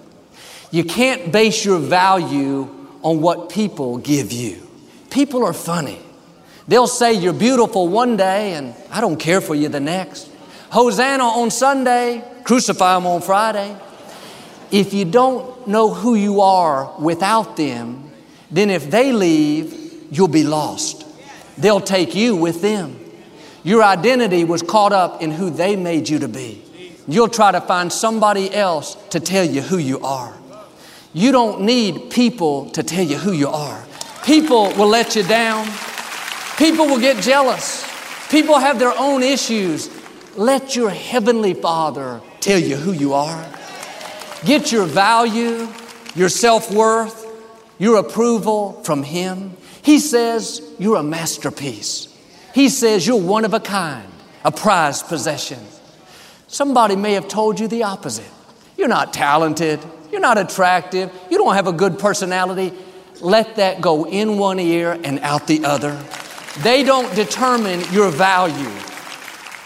You 0.73 0.83
can't 0.83 1.31
base 1.31 1.65
your 1.65 1.79
value 1.79 2.69
on 3.03 3.21
what 3.21 3.49
people 3.49 3.99
give 3.99 4.33
you. 4.33 4.61
People 5.09 5.45
are 5.45 5.53
funny. 5.53 6.01
They'll 6.67 6.89
say 6.89 7.13
you're 7.13 7.33
beautiful 7.33 7.87
one 7.87 8.17
day 8.17 8.55
and 8.55 8.75
I 8.91 9.01
don't 9.01 9.19
care 9.19 9.41
for 9.41 9.55
you 9.55 9.69
the 9.69 9.79
next. 9.79 10.32
Hosanna 10.73 11.25
on 11.25 11.51
Sunday, 11.51 12.25
crucify 12.45 12.95
them 12.95 13.07
on 13.07 13.21
Friday. 13.21 13.77
If 14.71 14.95
you 14.95 15.05
don't 15.05 15.69
know 15.69 15.93
who 15.93 16.15
you 16.15 16.41
are 16.41 16.99
without 16.99 17.59
them, 17.59 18.11
then 18.51 18.71
if 18.71 18.91
they 18.91 19.13
leave, 19.13 20.07
you'll 20.11 20.29
be 20.29 20.45
lost. 20.45 21.05
They'll 21.59 21.83
take 21.83 22.15
you 22.15 22.37
with 22.37 22.63
them. 22.63 22.99
Your 23.63 23.83
identity 23.83 24.45
was 24.45 24.63
caught 24.63 24.95
up 24.95 25.21
in 25.21 25.31
who 25.31 25.51
they 25.51 25.77
made 25.77 26.09
you 26.09 26.19
to 26.21 26.29
be. 26.29 26.63
You'll 27.07 27.29
try 27.29 27.53
to 27.53 27.61
find 27.61 27.93
somebody 27.93 28.51
else 28.55 28.95
to 29.11 29.21
tell 29.21 29.45
you 29.45 29.61
who 29.61 29.77
you 29.77 30.01
are. 30.01 30.33
You 31.13 31.33
don't 31.33 31.61
need 31.61 32.11
people 32.11 32.71
to 32.71 32.83
tell 32.83 33.05
you 33.05 33.19
who 33.19 33.33
you 33.33 33.49
are. 33.49 33.85
People 34.25 34.73
will 34.79 34.89
let 34.89 35.17
you 35.17 35.23
down. 35.23 35.69
People 36.57 36.87
will 36.87 37.01
get 37.01 37.23
jealous. 37.23 37.87
People 38.31 38.59
have 38.59 38.79
their 38.79 38.99
own 38.99 39.23
issues. 39.23 39.91
Let 40.37 40.75
your 40.77 40.89
Heavenly 40.89 41.53
Father 41.53 42.23
tell 42.41 42.59
you 42.59 42.77
who 42.77 42.93
you 42.93 43.13
are. 43.13 43.47
Get 44.45 44.73
your 44.73 44.87
value, 44.87 45.69
your 46.15 46.31
self 46.31 46.71
worth, 46.73 47.27
your 47.79 47.99
approval 47.99 48.83
from 48.85 49.03
Him. 49.03 49.57
He 49.83 49.99
says 49.99 50.63
you're 50.79 50.97
a 50.97 51.03
masterpiece. 51.03 52.09
He 52.55 52.71
says 52.71 53.07
you're 53.07 53.21
one 53.21 53.45
of 53.45 53.53
a 53.53 53.61
kind, 53.61 54.09
a 54.45 54.51
prized 54.51 55.07
possession. 55.07 55.59
Somebody 56.47 56.97
may 56.97 57.13
have 57.13 57.29
told 57.29 57.61
you 57.61 57.69
the 57.69 57.83
opposite. 57.83 58.31
You're 58.79 58.89
not 58.89 59.13
talented. 59.13 59.81
You're 60.11 60.21
not 60.21 60.39
attractive. 60.39 61.11
You 61.31 61.39
don't 61.39 61.55
have 61.55 61.67
a 61.67 61.73
good 61.73 61.99
personality. 61.99 62.73
Let 63.21 63.57
that 63.57 63.81
go 63.81 64.07
in 64.07 64.39
one 64.39 64.59
ear 64.59 64.99
and 65.05 65.19
out 65.21 65.47
the 65.47 65.65
other. 65.65 66.03
They 66.63 66.83
don't 66.83 67.15
determine 67.15 67.81
your 67.93 68.11
value. 68.11 68.71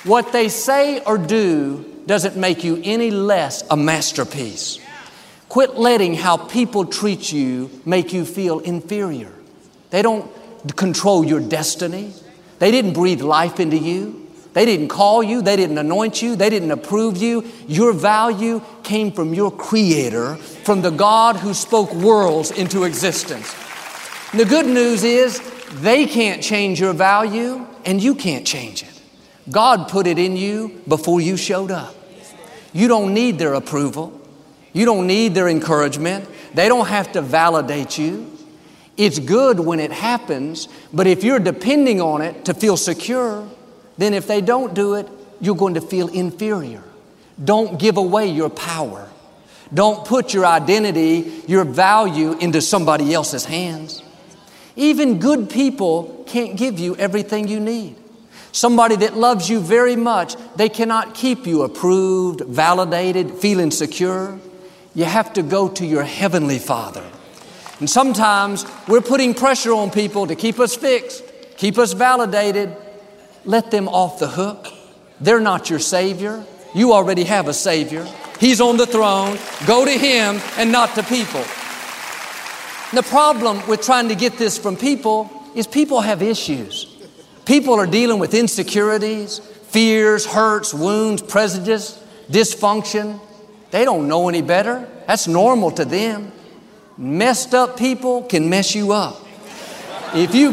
What 0.06 0.32
they 0.32 0.48
say 0.48 1.00
or 1.00 1.18
do 1.18 1.84
doesn't 2.06 2.36
make 2.36 2.62
you 2.62 2.80
any 2.84 3.10
less 3.10 3.64
a 3.68 3.76
masterpiece. 3.76 4.78
Quit 5.48 5.74
letting 5.74 6.14
how 6.14 6.36
people 6.36 6.84
treat 6.86 7.32
you 7.32 7.70
make 7.84 8.12
you 8.12 8.24
feel 8.24 8.60
inferior. 8.60 9.32
They 9.90 10.02
don't 10.02 10.30
control 10.76 11.24
your 11.24 11.40
destiny. 11.40 12.12
They 12.60 12.70
didn't 12.70 12.92
breathe 12.92 13.20
life 13.20 13.58
into 13.58 13.78
you. 13.78 14.28
They 14.52 14.64
didn't 14.64 14.88
call 14.88 15.22
you, 15.22 15.42
they 15.42 15.56
didn't 15.56 15.76
anoint 15.76 16.22
you, 16.22 16.34
they 16.34 16.48
didn't 16.48 16.70
approve 16.70 17.18
you. 17.18 17.44
Your 17.66 17.92
value 17.92 18.62
came 18.84 19.12
from 19.12 19.34
your 19.34 19.50
Creator, 19.50 20.36
from 20.36 20.80
the 20.80 20.90
God 20.90 21.36
who 21.36 21.52
spoke 21.52 21.92
worlds 21.92 22.52
into 22.52 22.84
existence. 22.84 23.54
And 24.30 24.40
the 24.40 24.46
good 24.46 24.66
news 24.66 25.04
is 25.04 25.42
they 25.82 26.06
can't 26.06 26.42
change 26.42 26.80
your 26.80 26.94
value, 26.94 27.66
and 27.84 28.02
you 28.02 28.14
can't 28.14 28.46
change 28.46 28.82
it. 28.82 28.95
God 29.50 29.88
put 29.88 30.06
it 30.06 30.18
in 30.18 30.36
you 30.36 30.80
before 30.88 31.20
you 31.20 31.36
showed 31.36 31.70
up. 31.70 31.94
You 32.72 32.88
don't 32.88 33.14
need 33.14 33.38
their 33.38 33.54
approval. 33.54 34.20
You 34.72 34.84
don't 34.84 35.06
need 35.06 35.34
their 35.34 35.48
encouragement. 35.48 36.28
They 36.54 36.68
don't 36.68 36.88
have 36.88 37.12
to 37.12 37.22
validate 37.22 37.96
you. 37.98 38.30
It's 38.96 39.18
good 39.18 39.60
when 39.60 39.78
it 39.78 39.92
happens, 39.92 40.68
but 40.92 41.06
if 41.06 41.22
you're 41.22 41.38
depending 41.38 42.00
on 42.00 42.22
it 42.22 42.46
to 42.46 42.54
feel 42.54 42.76
secure, 42.76 43.48
then 43.98 44.14
if 44.14 44.26
they 44.26 44.40
don't 44.40 44.74
do 44.74 44.94
it, 44.94 45.08
you're 45.40 45.56
going 45.56 45.74
to 45.74 45.80
feel 45.80 46.08
inferior. 46.08 46.82
Don't 47.42 47.78
give 47.78 47.98
away 47.98 48.28
your 48.28 48.48
power. 48.48 49.08
Don't 49.72 50.06
put 50.06 50.32
your 50.32 50.46
identity, 50.46 51.42
your 51.46 51.64
value 51.64 52.38
into 52.38 52.62
somebody 52.62 53.12
else's 53.12 53.44
hands. 53.44 54.02
Even 54.76 55.18
good 55.18 55.50
people 55.50 56.24
can't 56.26 56.56
give 56.56 56.78
you 56.78 56.96
everything 56.96 57.48
you 57.48 57.60
need. 57.60 57.96
Somebody 58.56 58.96
that 58.96 59.14
loves 59.14 59.50
you 59.50 59.60
very 59.60 59.96
much, 59.96 60.34
they 60.56 60.70
cannot 60.70 61.14
keep 61.14 61.46
you 61.46 61.60
approved, 61.60 62.40
validated, 62.40 63.32
feeling 63.32 63.70
secure. 63.70 64.38
You 64.94 65.04
have 65.04 65.34
to 65.34 65.42
go 65.42 65.68
to 65.68 65.84
your 65.84 66.04
Heavenly 66.04 66.58
Father. 66.58 67.04
And 67.80 67.90
sometimes 67.90 68.64
we're 68.88 69.02
putting 69.02 69.34
pressure 69.34 69.74
on 69.74 69.90
people 69.90 70.26
to 70.28 70.34
keep 70.34 70.58
us 70.58 70.74
fixed, 70.74 71.22
keep 71.58 71.76
us 71.76 71.92
validated, 71.92 72.74
let 73.44 73.70
them 73.70 73.88
off 73.88 74.20
the 74.20 74.28
hook. 74.28 74.68
They're 75.20 75.38
not 75.38 75.68
your 75.68 75.78
Savior. 75.78 76.42
You 76.74 76.94
already 76.94 77.24
have 77.24 77.48
a 77.48 77.52
Savior. 77.52 78.10
He's 78.40 78.62
on 78.62 78.78
the 78.78 78.86
throne. 78.86 79.36
Go 79.66 79.84
to 79.84 79.90
Him 79.90 80.40
and 80.56 80.72
not 80.72 80.94
to 80.94 81.02
people. 81.02 81.44
The 82.94 83.06
problem 83.06 83.68
with 83.68 83.82
trying 83.82 84.08
to 84.08 84.14
get 84.14 84.38
this 84.38 84.56
from 84.56 84.78
people 84.78 85.30
is 85.54 85.66
people 85.66 86.00
have 86.00 86.22
issues. 86.22 86.95
People 87.46 87.74
are 87.74 87.86
dealing 87.86 88.18
with 88.18 88.34
insecurities, 88.34 89.38
fears, 89.38 90.26
hurts, 90.26 90.74
wounds, 90.74 91.22
prejudice, 91.22 92.02
dysfunction. 92.28 93.20
They 93.70 93.84
don't 93.84 94.08
know 94.08 94.28
any 94.28 94.42
better. 94.42 94.88
That's 95.06 95.28
normal 95.28 95.70
to 95.72 95.84
them. 95.84 96.32
Messed 96.98 97.54
up 97.54 97.76
people 97.76 98.24
can 98.24 98.50
mess 98.50 98.74
you 98.74 98.92
up. 98.92 99.24
If 100.12 100.34
you, 100.34 100.52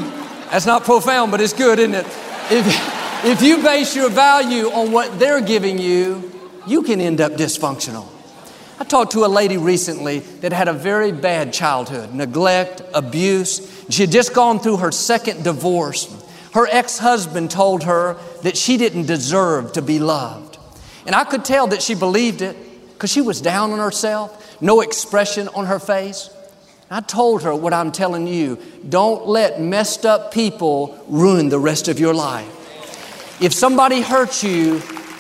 that's 0.52 0.68
not 0.68 0.84
profound, 0.84 1.32
but 1.32 1.42
it's 1.42 1.54
good, 1.54 1.80
isn't 1.80 1.96
it? 1.96 2.06
If, 2.52 3.26
if 3.26 3.42
you 3.42 3.64
base 3.64 3.96
your 3.96 4.10
value 4.10 4.66
on 4.68 4.92
what 4.92 5.20
they're 5.20 5.42
giving 5.42 5.80
you, 5.80 6.32
you 6.68 6.84
can 6.84 7.02
end 7.02 7.22
up 7.22 7.34
dysfunctional. 7.34 8.08
I 8.80 8.84
talked 8.84 9.14
to 9.14 9.26
a 9.26 9.28
lady 9.28 9.58
recently 9.58 10.20
that 10.20 10.52
had 10.52 10.68
a 10.68 10.74
very 10.74 11.12
bad 11.12 11.54
childhood 11.54 12.14
neglect, 12.14 12.82
abuse. 12.94 13.86
She 13.90 14.04
had 14.04 14.12
just 14.12 14.34
gone 14.34 14.60
through 14.60 14.78
her 14.78 14.92
second 14.92 15.44
divorce. 15.44 16.23
Her 16.54 16.68
ex 16.68 17.00
husband 17.00 17.50
told 17.50 17.84
her 17.84 18.16
that 18.44 18.56
she 18.56 18.78
didn't 18.78 19.08
deserve 19.08 19.74
to 19.74 19.82
be 19.82 20.00
loved. 20.00 20.60
And 21.06 21.16
I 21.16 21.24
could 21.24 21.44
tell 21.44 21.68
that 21.68 21.82
she 21.82 21.96
believed 21.96 22.42
it 22.42 22.56
because 22.94 23.12
she 23.12 23.22
was 23.22 23.42
down 23.42 23.72
on 23.72 23.80
herself, 23.80 24.62
no 24.62 24.82
expression 24.82 25.48
on 25.50 25.66
her 25.66 25.80
face. 25.80 26.30
I 26.92 27.02
told 27.02 27.42
her 27.42 27.56
what 27.56 27.74
I'm 27.74 27.92
telling 27.92 28.28
you 28.28 28.60
don't 28.88 29.28
let 29.28 29.60
messed 29.60 30.06
up 30.06 30.32
people 30.32 31.04
ruin 31.08 31.50
the 31.50 31.60
rest 31.60 31.88
of 31.88 32.00
your 32.00 32.14
life. 32.14 32.50
If 33.42 33.52
somebody 33.52 34.02
hurts 34.02 34.44
you, 34.44 34.80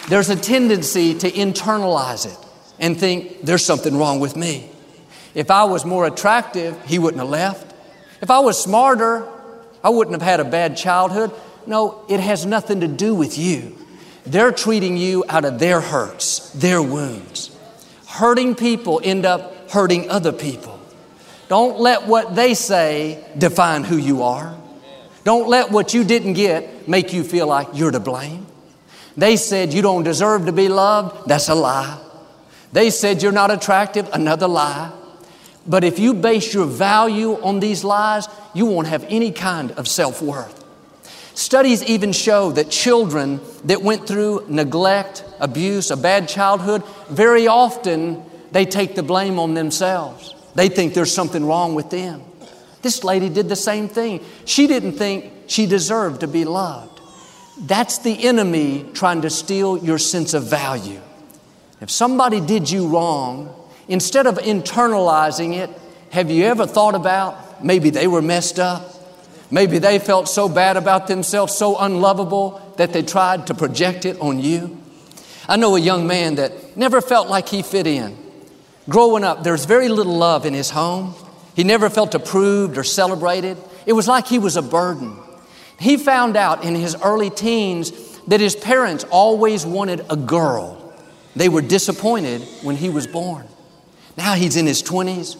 there's 0.09 0.29
a 0.29 0.35
tendency 0.35 1.15
to 1.15 1.31
internalize 1.31 2.27
it 2.31 2.37
and 2.79 2.95
think 2.97 3.41
there's 3.41 3.65
something 3.65 3.97
wrong 3.97 4.19
with 4.19 4.35
me. 4.35 4.69
If 5.33 5.49
I 5.49 5.63
was 5.63 5.83
more 5.83 6.05
attractive, 6.05 6.79
he 6.85 6.99
wouldn't 6.99 7.21
have 7.21 7.29
left. 7.29 7.73
If 8.21 8.29
I 8.29 8.39
was 8.39 8.61
smarter, 8.61 9.27
I 9.83 9.89
wouldn't 9.89 10.13
have 10.13 10.27
had 10.27 10.39
a 10.39 10.49
bad 10.49 10.77
childhood. 10.77 11.31
No, 11.65 12.05
it 12.09 12.19
has 12.19 12.45
nothing 12.45 12.79
to 12.81 12.87
do 12.87 13.13
with 13.13 13.37
you. 13.37 13.77
They're 14.25 14.51
treating 14.51 14.95
you 14.95 15.25
out 15.27 15.43
of 15.43 15.59
their 15.59 15.81
hurts, 15.81 16.49
their 16.51 16.81
wounds. 16.81 17.55
Hurting 18.07 18.55
people 18.55 19.01
end 19.03 19.25
up 19.25 19.71
hurting 19.71 20.09
other 20.09 20.31
people. 20.31 20.79
Don't 21.49 21.79
let 21.79 22.07
what 22.07 22.35
they 22.35 22.53
say 22.53 23.23
define 23.37 23.83
who 23.83 23.97
you 23.97 24.23
are. 24.23 24.57
Don't 25.23 25.49
let 25.49 25.71
what 25.71 25.93
you 25.93 26.03
didn't 26.03 26.33
get 26.33 26.87
make 26.87 27.13
you 27.13 27.23
feel 27.23 27.47
like 27.47 27.67
you're 27.73 27.91
to 27.91 27.99
blame. 27.99 28.45
They 29.15 29.35
said 29.35 29.73
you 29.73 29.81
don't 29.81 30.03
deserve 30.03 30.45
to 30.45 30.51
be 30.51 30.69
loved. 30.69 31.27
That's 31.27 31.49
a 31.49 31.55
lie. 31.55 31.99
They 32.71 32.89
said 32.89 33.21
you're 33.21 33.31
not 33.31 33.51
attractive. 33.51 34.09
Another 34.13 34.47
lie. 34.47 34.91
But 35.67 35.83
if 35.83 35.99
you 35.99 36.13
base 36.13 36.53
your 36.53 36.65
value 36.65 37.33
on 37.41 37.59
these 37.59 37.83
lies, 37.83 38.27
you 38.53 38.65
won't 38.65 38.87
have 38.87 39.05
any 39.09 39.31
kind 39.31 39.71
of 39.71 39.87
self 39.87 40.21
worth. 40.21 40.63
Studies 41.35 41.83
even 41.83 42.11
show 42.11 42.51
that 42.51 42.69
children 42.69 43.41
that 43.65 43.81
went 43.81 44.07
through 44.07 44.45
neglect, 44.49 45.25
abuse, 45.39 45.89
a 45.89 45.97
bad 45.97 46.27
childhood, 46.27 46.83
very 47.09 47.47
often 47.47 48.23
they 48.51 48.65
take 48.65 48.93
the 48.93 49.01
blame 49.01 49.39
on 49.39 49.55
themselves. 49.55 50.35
They 50.53 50.69
think 50.69 50.93
there's 50.93 51.13
something 51.13 51.45
wrong 51.45 51.73
with 51.73 51.89
them. 51.89 52.21
This 52.83 53.03
lady 53.03 53.29
did 53.29 53.49
the 53.49 53.55
same 53.55 53.87
thing. 53.87 54.23
She 54.45 54.67
didn't 54.67 54.93
think 54.93 55.31
she 55.47 55.65
deserved 55.65 56.19
to 56.19 56.27
be 56.27 56.45
loved. 56.45 57.01
That's 57.57 57.99
the 57.99 58.27
enemy 58.27 58.85
trying 58.93 59.21
to 59.21 59.29
steal 59.29 59.77
your 59.77 59.97
sense 59.97 60.33
of 60.33 60.43
value. 60.43 61.01
If 61.81 61.89
somebody 61.89 62.39
did 62.39 62.69
you 62.69 62.87
wrong, 62.87 63.53
instead 63.87 64.27
of 64.27 64.35
internalizing 64.37 65.57
it, 65.57 65.69
have 66.11 66.29
you 66.29 66.45
ever 66.45 66.67
thought 66.67 66.93
about 66.93 67.52
maybe 67.63 67.89
they 67.89 68.07
were 68.07 68.21
messed 68.21 68.59
up? 68.59 68.89
Maybe 69.51 69.77
they 69.77 69.99
felt 69.99 70.27
so 70.27 70.49
bad 70.49 70.77
about 70.77 71.07
themselves, 71.07 71.55
so 71.55 71.77
unlovable, 71.77 72.59
that 72.77 72.91
they 72.91 73.03
tried 73.03 73.47
to 73.47 73.53
project 73.53 74.05
it 74.05 74.19
on 74.19 74.39
you. 74.39 74.81
I 75.47 75.57
know 75.57 75.75
a 75.75 75.79
young 75.79 76.07
man 76.07 76.35
that 76.35 76.75
never 76.75 77.01
felt 77.01 77.27
like 77.27 77.49
he 77.49 77.61
fit 77.61 77.85
in. 77.85 78.17
Growing 78.89 79.23
up, 79.23 79.43
there's 79.43 79.65
very 79.65 79.89
little 79.89 80.17
love 80.17 80.45
in 80.45 80.53
his 80.53 80.69
home. 80.69 81.13
He 81.55 81.63
never 81.63 81.89
felt 81.89 82.15
approved 82.15 82.77
or 82.77 82.83
celebrated. 82.83 83.57
It 83.85 83.93
was 83.93 84.07
like 84.07 84.25
he 84.27 84.39
was 84.39 84.57
a 84.57 84.61
burden. 84.61 85.17
He 85.79 85.97
found 85.97 86.35
out 86.35 86.63
in 86.63 86.75
his 86.75 86.95
early 87.03 87.29
teens 87.29 87.91
that 88.27 88.39
his 88.39 88.55
parents 88.55 89.05
always 89.09 89.65
wanted 89.65 90.05
a 90.09 90.15
girl. 90.15 90.93
They 91.35 91.49
were 91.49 91.61
disappointed 91.61 92.41
when 92.61 92.75
he 92.75 92.89
was 92.89 93.05
born. 93.05 93.47
Now 94.17 94.33
he's 94.33 94.55
in 94.55 94.65
his 94.65 94.81
20s, 94.81 95.37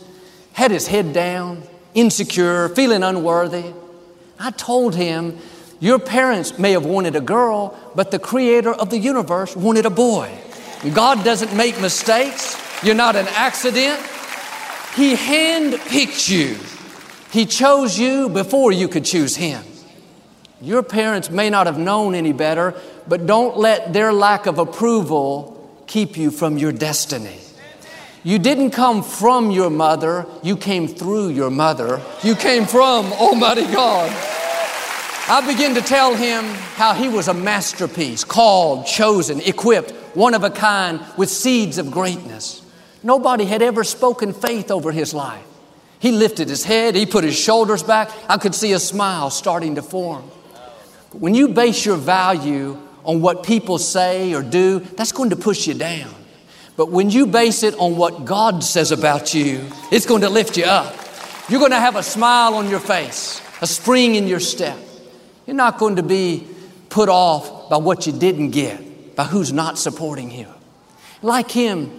had 0.54 0.72
his 0.72 0.88
head 0.88 1.14
down, 1.14 1.64
insecure, 1.94 2.70
feeling 2.70 3.04
unworthy. 3.04 3.74
I 4.40 4.52
told 4.52 4.96
him, 4.96 5.38
Your 5.80 6.00
parents 6.00 6.58
may 6.58 6.72
have 6.72 6.86
wanted 6.86 7.16
a 7.16 7.22
girl, 7.22 7.78
but 7.96 8.12
the 8.12 8.20
creator 8.20 8.72
of 8.74 8.90
the 8.90 8.98
universe 8.98 9.56
wanted 9.56 9.86
a 9.86 9.90
boy. 9.90 10.32
God 10.94 11.24
doesn't 11.24 11.56
make 11.56 11.80
mistakes. 11.80 12.60
You're 12.84 12.96
not 12.96 13.16
an 13.16 13.28
accident. 13.30 14.00
He 14.96 15.16
handpicked 15.16 16.30
you. 16.30 16.58
He 17.32 17.46
chose 17.46 17.98
you 17.98 18.30
before 18.30 18.72
you 18.72 18.88
could 18.88 19.06
choose 19.06 19.36
Him. 19.36 19.64
Your 20.62 20.84
parents 20.84 21.30
may 21.30 21.50
not 21.50 21.66
have 21.66 21.78
known 21.78 22.16
any 22.16 22.32
better, 22.32 22.76
but 23.08 23.26
don't 23.26 23.58
let 23.58 23.92
their 23.92 24.14
lack 24.14 24.46
of 24.46 24.60
approval 24.60 25.84
keep 25.88 26.16
you 26.16 26.32
from 26.32 26.58
your 26.58 26.72
destiny. 26.72 27.40
You 28.26 28.40
didn't 28.40 28.72
come 28.72 29.04
from 29.04 29.52
your 29.52 29.70
mother, 29.70 30.26
you 30.44 30.56
came 30.56 30.88
through 30.88 31.30
your 31.30 31.50
mother. 31.50 32.02
You 32.24 32.36
came 32.36 32.66
from 32.66 33.12
Almighty 33.14 33.64
God. 33.64 34.10
I 35.28 35.44
begin 35.46 35.76
to 35.76 35.82
tell 35.82 36.16
him 36.16 36.46
how 36.76 36.94
he 36.94 37.10
was 37.10 37.28
a 37.28 37.34
masterpiece, 37.34 38.24
called, 38.24 38.86
chosen, 38.86 39.42
equipped, 39.42 39.92
one 40.16 40.34
of 40.34 40.46
a 40.46 40.50
kind, 40.50 41.02
with 41.18 41.30
seeds 41.30 41.78
of 41.78 41.92
greatness. 41.92 42.62
Nobody 43.04 43.44
had 43.44 43.62
ever 43.62 43.84
spoken 43.84 44.32
faith 44.32 44.72
over 44.72 44.94
his 44.94 45.14
life. 45.14 45.46
He 46.00 46.12
lifted 46.14 46.48
his 46.48 46.64
head, 46.64 46.96
he 46.96 47.06
put 47.06 47.26
his 47.26 47.38
shoulders 47.38 47.84
back. 47.84 48.10
I 48.30 48.38
could 48.38 48.56
see 48.56 48.72
a 48.72 48.80
smile 48.80 49.32
starting 49.32 49.76
to 49.76 49.82
form. 49.82 50.24
But 51.12 51.20
When 51.20 51.36
you 51.36 51.50
base 51.50 51.86
your 51.86 51.98
value 51.98 52.78
on 53.04 53.22
what 53.22 53.44
people 53.44 53.78
say 53.80 54.34
or 54.34 54.42
do, 54.42 54.80
that's 54.80 55.12
going 55.12 55.32
to 55.32 55.36
push 55.36 55.68
you 55.68 55.74
down. 55.74 56.14
But 56.76 56.90
when 56.90 57.10
you 57.10 57.28
base 57.28 57.64
it 57.64 57.76
on 57.76 57.98
what 57.98 58.26
God 58.26 58.64
says 58.64 58.92
about 58.92 59.34
you, 59.34 59.68
it's 59.92 60.06
going 60.06 60.22
to 60.22 60.30
lift 60.30 60.58
you 60.58 60.66
up. 60.66 60.96
You're 61.50 61.60
going 61.60 61.72
to 61.72 61.80
have 61.80 61.96
a 61.96 62.04
smile 62.04 62.56
on 62.56 62.70
your 62.70 62.80
face, 62.80 63.42
a 63.62 63.68
spring 63.68 64.16
in 64.16 64.28
your 64.28 64.40
step. 64.40 64.78
You're 65.46 65.56
not 65.56 65.78
going 65.78 65.98
to 65.98 66.04
be 66.04 66.48
put 66.90 67.10
off 67.10 67.70
by 67.70 67.78
what 67.78 68.08
you 68.08 68.14
didn't 68.14 68.52
get, 68.52 69.16
by 69.16 69.26
who's 69.26 69.52
not 69.54 69.78
supporting 69.78 70.32
you. 70.32 70.48
Like 71.22 71.52
him, 71.52 71.92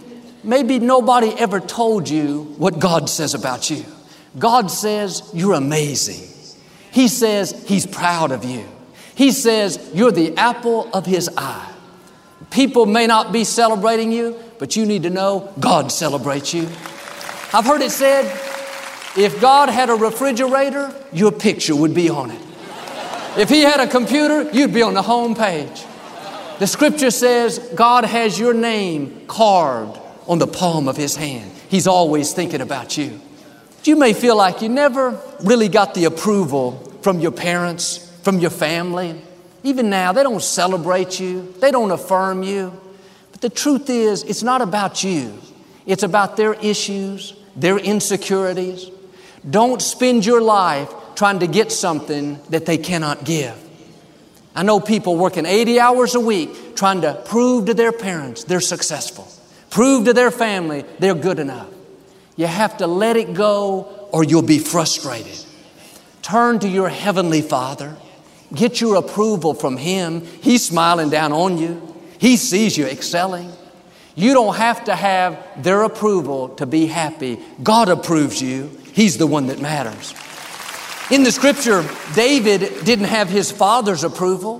maybe 0.43 0.79
nobody 0.79 1.29
ever 1.37 1.59
told 1.59 2.09
you 2.09 2.43
what 2.57 2.79
God 2.79 3.09
says 3.09 3.33
about 3.33 3.69
you. 3.69 3.85
God 4.37 4.69
says 4.69 5.29
you're 5.33 5.53
amazing. 5.53 6.29
He 6.91 7.07
says 7.07 7.65
He's 7.67 7.85
proud 7.85 8.31
of 8.31 8.45
you. 8.45 8.65
He 9.15 9.31
says 9.31 9.91
you're 9.93 10.11
the 10.11 10.35
apple 10.37 10.89
of 10.93 11.05
His 11.05 11.29
eye. 11.37 11.71
People 12.55 12.85
may 12.85 13.05
not 13.05 13.33
be 13.33 13.43
celebrating 13.43 14.13
you, 14.13 14.39
but 14.59 14.77
you 14.77 14.85
need 14.85 15.03
to 15.03 15.09
know 15.09 15.53
God 15.59 15.91
celebrates 15.91 16.53
you. 16.53 16.69
I've 17.53 17.65
heard 17.65 17.81
it 17.81 17.91
said 17.91 18.23
if 19.17 19.41
God 19.41 19.67
had 19.67 19.89
a 19.89 19.93
refrigerator, 19.93 20.95
your 21.11 21.33
picture 21.33 21.75
would 21.75 21.93
be 21.93 22.09
on 22.09 22.31
it. 22.31 22.41
If 23.37 23.49
He 23.49 23.59
had 23.59 23.81
a 23.81 23.87
computer, 23.87 24.49
you'd 24.53 24.73
be 24.73 24.81
on 24.83 24.93
the 24.93 25.01
home 25.01 25.35
page. 25.35 25.83
The 26.59 26.65
scripture 26.65 27.11
says 27.11 27.59
God 27.75 28.05
has 28.05 28.39
your 28.39 28.53
name 28.53 29.27
carved 29.27 29.99
on 30.25 30.39
the 30.39 30.47
palm 30.47 30.87
of 30.87 30.95
His 30.95 31.17
hand. 31.17 31.51
He's 31.67 31.87
always 31.87 32.31
thinking 32.31 32.61
about 32.61 32.97
you. 32.97 33.19
You 33.83 33.97
may 33.97 34.13
feel 34.13 34.37
like 34.37 34.61
you 34.61 34.69
never 34.69 35.19
really 35.41 35.67
got 35.67 35.93
the 35.93 36.05
approval 36.05 36.77
from 37.01 37.19
your 37.19 37.31
parents, 37.31 37.97
from 38.23 38.39
your 38.39 38.49
family. 38.49 39.21
Even 39.65 39.89
now, 39.89 40.11
they 40.11 40.21
don't 40.21 40.43
celebrate 40.43 41.19
you, 41.19 41.51
they 41.59 41.71
don't 41.71 41.89
affirm 41.89 42.43
you. 42.43 42.71
But 43.31 43.41
the 43.41 43.49
truth 43.49 43.89
is, 43.89 44.21
it's 44.21 44.43
not 44.43 44.61
about 44.61 45.03
you, 45.03 45.39
it's 45.87 46.03
about 46.03 46.37
their 46.37 46.53
issues, 46.53 47.33
their 47.55 47.79
insecurities. 47.79 48.91
Don't 49.49 49.81
spend 49.81 50.23
your 50.23 50.39
life 50.39 50.93
trying 51.15 51.39
to 51.39 51.47
get 51.47 51.71
something 51.71 52.39
that 52.49 52.67
they 52.67 52.77
cannot 52.77 53.25
give. 53.25 53.59
I 54.55 54.61
know 54.61 54.79
people 54.79 55.17
working 55.17 55.47
80 55.47 55.79
hours 55.79 56.13
a 56.13 56.19
week 56.19 56.75
trying 56.75 57.01
to 57.01 57.15
prove 57.25 57.65
to 57.65 57.73
their 57.73 57.91
parents 57.91 58.43
they're 58.43 58.61
successful, 58.61 59.27
prove 59.71 60.05
to 60.05 60.13
their 60.13 60.29
family 60.31 60.85
they're 60.99 61.15
good 61.15 61.39
enough. 61.39 61.69
You 62.35 62.45
have 62.45 62.77
to 62.77 62.87
let 62.87 63.17
it 63.17 63.33
go 63.33 64.09
or 64.11 64.23
you'll 64.23 64.43
be 64.43 64.59
frustrated. 64.59 65.43
Turn 66.21 66.59
to 66.59 66.67
your 66.67 66.89
Heavenly 66.89 67.41
Father. 67.41 67.97
Get 68.55 68.81
your 68.81 68.95
approval 68.95 69.53
from 69.53 69.77
Him. 69.77 70.21
He's 70.41 70.65
smiling 70.65 71.09
down 71.09 71.31
on 71.31 71.57
you. 71.57 71.81
He 72.17 72.37
sees 72.37 72.77
you 72.77 72.85
excelling. 72.85 73.51
You 74.15 74.33
don't 74.33 74.55
have 74.55 74.85
to 74.85 74.95
have 74.95 75.61
their 75.61 75.83
approval 75.83 76.49
to 76.55 76.65
be 76.65 76.85
happy. 76.85 77.37
God 77.61 77.89
approves 77.89 78.41
you. 78.41 78.71
He's 78.93 79.17
the 79.17 79.27
one 79.27 79.47
that 79.47 79.59
matters. 79.59 80.13
In 81.11 81.23
the 81.23 81.31
scripture, 81.31 81.87
David 82.15 82.85
didn't 82.85 83.05
have 83.05 83.29
his 83.29 83.51
father's 83.51 84.03
approval. 84.03 84.59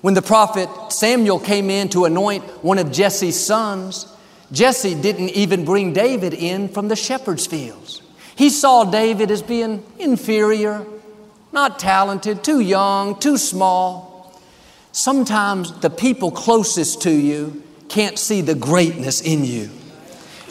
When 0.00 0.14
the 0.14 0.22
prophet 0.22 0.68
Samuel 0.92 1.38
came 1.38 1.70
in 1.70 1.88
to 1.90 2.04
anoint 2.04 2.44
one 2.62 2.78
of 2.78 2.92
Jesse's 2.92 3.42
sons, 3.42 4.06
Jesse 4.52 5.00
didn't 5.00 5.30
even 5.30 5.64
bring 5.64 5.92
David 5.92 6.34
in 6.34 6.68
from 6.68 6.88
the 6.88 6.96
shepherd's 6.96 7.46
fields. 7.46 8.02
He 8.36 8.50
saw 8.50 8.84
David 8.84 9.30
as 9.30 9.42
being 9.42 9.84
inferior, 9.98 10.84
not 11.52 11.78
talented, 11.78 12.44
too 12.44 12.60
young, 12.60 13.18
too 13.18 13.38
small. 13.38 14.40
Sometimes 14.92 15.72
the 15.80 15.90
people 15.90 16.30
closest 16.30 17.02
to 17.02 17.10
you 17.10 17.62
can't 17.88 18.18
see 18.18 18.40
the 18.40 18.54
greatness 18.54 19.20
in 19.20 19.44
you. 19.44 19.70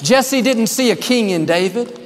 Jesse 0.02 0.42
didn't 0.42 0.68
see 0.68 0.92
a 0.92 0.96
king 0.96 1.30
in 1.30 1.46
David. 1.46 2.00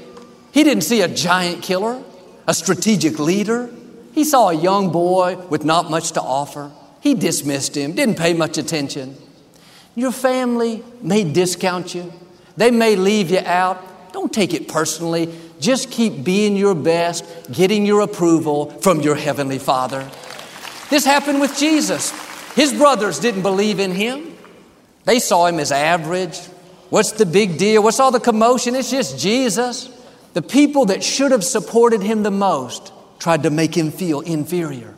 He 0.51 0.63
didn't 0.63 0.83
see 0.83 1.01
a 1.01 1.07
giant 1.07 1.61
killer, 1.61 2.01
a 2.47 2.53
strategic 2.53 3.19
leader. 3.19 3.69
He 4.13 4.23
saw 4.23 4.49
a 4.49 4.53
young 4.53 4.91
boy 4.91 5.37
with 5.49 5.63
not 5.63 5.89
much 5.89 6.11
to 6.13 6.21
offer. 6.21 6.71
He 6.99 7.15
dismissed 7.15 7.75
him, 7.75 7.93
didn't 7.93 8.17
pay 8.17 8.33
much 8.33 8.57
attention. 8.57 9.15
Your 9.95 10.11
family 10.11 10.83
may 11.01 11.23
discount 11.23 11.95
you, 11.95 12.11
they 12.57 12.71
may 12.71 12.95
leave 12.95 13.31
you 13.31 13.39
out. 13.39 14.13
Don't 14.13 14.31
take 14.31 14.53
it 14.53 14.67
personally. 14.67 15.33
Just 15.61 15.91
keep 15.91 16.23
being 16.23 16.57
your 16.57 16.73
best, 16.73 17.23
getting 17.51 17.85
your 17.85 18.01
approval 18.01 18.71
from 18.81 19.01
your 19.01 19.13
Heavenly 19.13 19.59
Father. 19.59 20.09
This 20.89 21.05
happened 21.05 21.39
with 21.39 21.55
Jesus. 21.55 22.09
His 22.55 22.73
brothers 22.73 23.19
didn't 23.19 23.43
believe 23.43 23.79
in 23.79 23.91
him, 23.91 24.35
they 25.05 25.19
saw 25.19 25.45
him 25.45 25.59
as 25.59 25.71
average. 25.71 26.37
What's 26.89 27.13
the 27.13 27.25
big 27.25 27.57
deal? 27.57 27.83
What's 27.83 27.99
all 27.99 28.11
the 28.11 28.19
commotion? 28.19 28.75
It's 28.75 28.91
just 28.91 29.17
Jesus. 29.17 29.89
The 30.33 30.41
people 30.41 30.85
that 30.85 31.03
should 31.03 31.31
have 31.31 31.43
supported 31.43 32.01
him 32.01 32.23
the 32.23 32.31
most 32.31 32.91
tried 33.19 33.43
to 33.43 33.49
make 33.49 33.77
him 33.77 33.91
feel 33.91 34.19
inferior. 34.21 34.95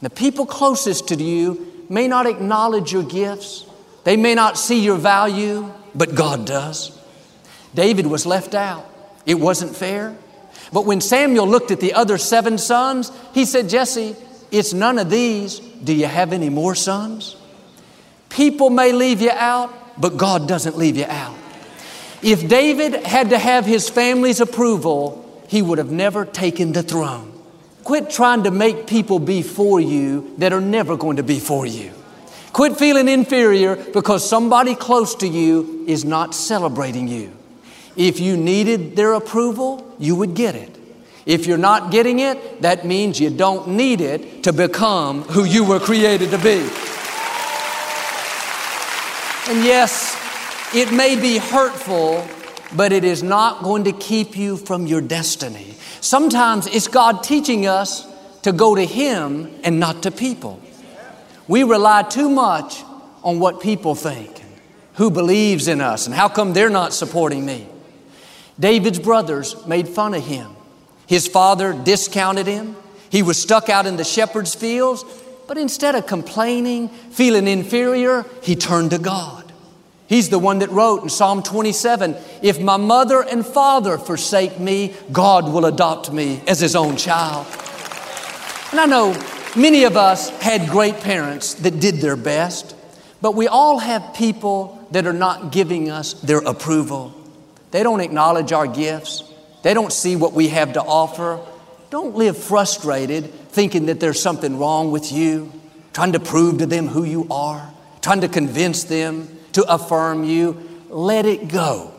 The 0.00 0.10
people 0.10 0.46
closest 0.46 1.08
to 1.08 1.16
you 1.16 1.84
may 1.88 2.06
not 2.06 2.26
acknowledge 2.26 2.92
your 2.92 3.02
gifts, 3.02 3.66
they 4.04 4.16
may 4.16 4.34
not 4.34 4.56
see 4.56 4.80
your 4.80 4.96
value, 4.96 5.70
but 5.94 6.14
God 6.14 6.46
does. 6.46 6.96
David 7.74 8.06
was 8.06 8.24
left 8.24 8.54
out. 8.54 8.86
It 9.28 9.38
wasn't 9.38 9.76
fair. 9.76 10.16
But 10.72 10.86
when 10.86 11.02
Samuel 11.02 11.46
looked 11.46 11.70
at 11.70 11.80
the 11.80 11.92
other 11.92 12.16
seven 12.16 12.56
sons, 12.56 13.12
he 13.34 13.44
said, 13.44 13.68
Jesse, 13.68 14.16
it's 14.50 14.72
none 14.72 14.98
of 14.98 15.10
these. 15.10 15.60
Do 15.60 15.92
you 15.92 16.06
have 16.06 16.32
any 16.32 16.48
more 16.48 16.74
sons? 16.74 17.36
People 18.30 18.70
may 18.70 18.92
leave 18.92 19.20
you 19.20 19.30
out, 19.30 20.00
but 20.00 20.16
God 20.16 20.48
doesn't 20.48 20.78
leave 20.78 20.96
you 20.96 21.04
out. 21.04 21.36
If 22.22 22.48
David 22.48 23.06
had 23.06 23.30
to 23.30 23.38
have 23.38 23.66
his 23.66 23.90
family's 23.90 24.40
approval, 24.40 25.44
he 25.46 25.60
would 25.60 25.76
have 25.76 25.92
never 25.92 26.24
taken 26.24 26.72
the 26.72 26.82
throne. 26.82 27.32
Quit 27.84 28.08
trying 28.08 28.44
to 28.44 28.50
make 28.50 28.86
people 28.86 29.18
be 29.18 29.42
for 29.42 29.78
you 29.78 30.34
that 30.38 30.54
are 30.54 30.60
never 30.60 30.96
going 30.96 31.16
to 31.16 31.22
be 31.22 31.38
for 31.38 31.66
you. 31.66 31.92
Quit 32.54 32.78
feeling 32.78 33.08
inferior 33.08 33.76
because 33.76 34.28
somebody 34.28 34.74
close 34.74 35.14
to 35.16 35.28
you 35.28 35.84
is 35.86 36.04
not 36.04 36.34
celebrating 36.34 37.08
you. 37.08 37.37
If 37.98 38.20
you 38.20 38.36
needed 38.36 38.94
their 38.94 39.14
approval, 39.14 39.94
you 39.98 40.14
would 40.14 40.34
get 40.34 40.54
it. 40.54 40.78
If 41.26 41.46
you're 41.46 41.58
not 41.58 41.90
getting 41.90 42.20
it, 42.20 42.62
that 42.62 42.86
means 42.86 43.18
you 43.18 43.28
don't 43.28 43.70
need 43.70 44.00
it 44.00 44.44
to 44.44 44.52
become 44.52 45.22
who 45.22 45.44
you 45.44 45.64
were 45.64 45.80
created 45.80 46.30
to 46.30 46.38
be. 46.38 46.60
And 49.50 49.64
yes, 49.64 50.16
it 50.72 50.92
may 50.92 51.20
be 51.20 51.38
hurtful, 51.38 52.24
but 52.76 52.92
it 52.92 53.02
is 53.02 53.24
not 53.24 53.64
going 53.64 53.82
to 53.84 53.92
keep 53.92 54.36
you 54.36 54.56
from 54.56 54.86
your 54.86 55.00
destiny. 55.00 55.74
Sometimes 56.00 56.68
it's 56.68 56.86
God 56.86 57.24
teaching 57.24 57.66
us 57.66 58.06
to 58.42 58.52
go 58.52 58.76
to 58.76 58.84
Him 58.84 59.52
and 59.64 59.80
not 59.80 60.04
to 60.04 60.12
people. 60.12 60.60
We 61.48 61.64
rely 61.64 62.04
too 62.04 62.28
much 62.28 62.84
on 63.24 63.40
what 63.40 63.60
people 63.60 63.96
think, 63.96 64.40
who 64.94 65.10
believes 65.10 65.66
in 65.66 65.80
us, 65.80 66.06
and 66.06 66.14
how 66.14 66.28
come 66.28 66.52
they're 66.52 66.70
not 66.70 66.92
supporting 66.92 67.44
me. 67.44 67.66
David's 68.58 68.98
brothers 68.98 69.54
made 69.66 69.88
fun 69.88 70.14
of 70.14 70.24
him. 70.24 70.50
His 71.06 71.26
father 71.26 71.72
discounted 71.72 72.46
him. 72.46 72.76
He 73.10 73.22
was 73.22 73.40
stuck 73.40 73.68
out 73.68 73.86
in 73.86 73.96
the 73.96 74.04
shepherd's 74.04 74.54
fields, 74.54 75.04
but 75.46 75.56
instead 75.56 75.94
of 75.94 76.06
complaining, 76.06 76.88
feeling 76.88 77.48
inferior, 77.48 78.26
he 78.42 78.56
turned 78.56 78.90
to 78.90 78.98
God. 78.98 79.52
He's 80.06 80.28
the 80.28 80.38
one 80.38 80.58
that 80.60 80.70
wrote 80.70 81.02
in 81.02 81.08
Psalm 81.08 81.42
27 81.42 82.16
If 82.42 82.60
my 82.60 82.76
mother 82.76 83.22
and 83.22 83.46
father 83.46 83.98
forsake 83.98 84.58
me, 84.58 84.94
God 85.12 85.44
will 85.52 85.66
adopt 85.66 86.12
me 86.12 86.42
as 86.46 86.60
his 86.60 86.74
own 86.76 86.96
child. 86.96 87.46
And 88.70 88.80
I 88.80 88.86
know 88.86 89.14
Many 89.56 89.84
of 89.84 89.96
us 89.96 90.28
had 90.40 90.68
great 90.68 91.00
parents 91.00 91.54
that 91.54 91.80
did 91.80 91.96
their 91.96 92.16
best, 92.16 92.76
but 93.20 93.34
we 93.34 93.48
all 93.48 93.78
have 93.78 94.14
people 94.14 94.86
that 94.92 95.06
are 95.06 95.12
not 95.12 95.50
giving 95.50 95.90
us 95.90 96.12
their 96.12 96.38
approval. 96.38 97.12
They 97.70 97.82
don't 97.82 98.00
acknowledge 98.00 98.52
our 98.52 98.66
gifts, 98.66 99.24
they 99.62 99.74
don't 99.74 99.92
see 99.92 100.16
what 100.16 100.32
we 100.32 100.48
have 100.48 100.74
to 100.74 100.82
offer. 100.82 101.44
Don't 101.90 102.16
live 102.16 102.36
frustrated 102.36 103.32
thinking 103.50 103.86
that 103.86 103.98
there's 103.98 104.20
something 104.20 104.58
wrong 104.58 104.92
with 104.92 105.10
you, 105.10 105.50
trying 105.94 106.12
to 106.12 106.20
prove 106.20 106.58
to 106.58 106.66
them 106.66 106.86
who 106.86 107.02
you 107.02 107.26
are, 107.30 107.72
trying 108.02 108.20
to 108.20 108.28
convince 108.28 108.84
them 108.84 109.38
to 109.52 109.62
affirm 109.64 110.24
you. 110.24 110.62
Let 110.90 111.24
it 111.24 111.48
go. 111.48 111.94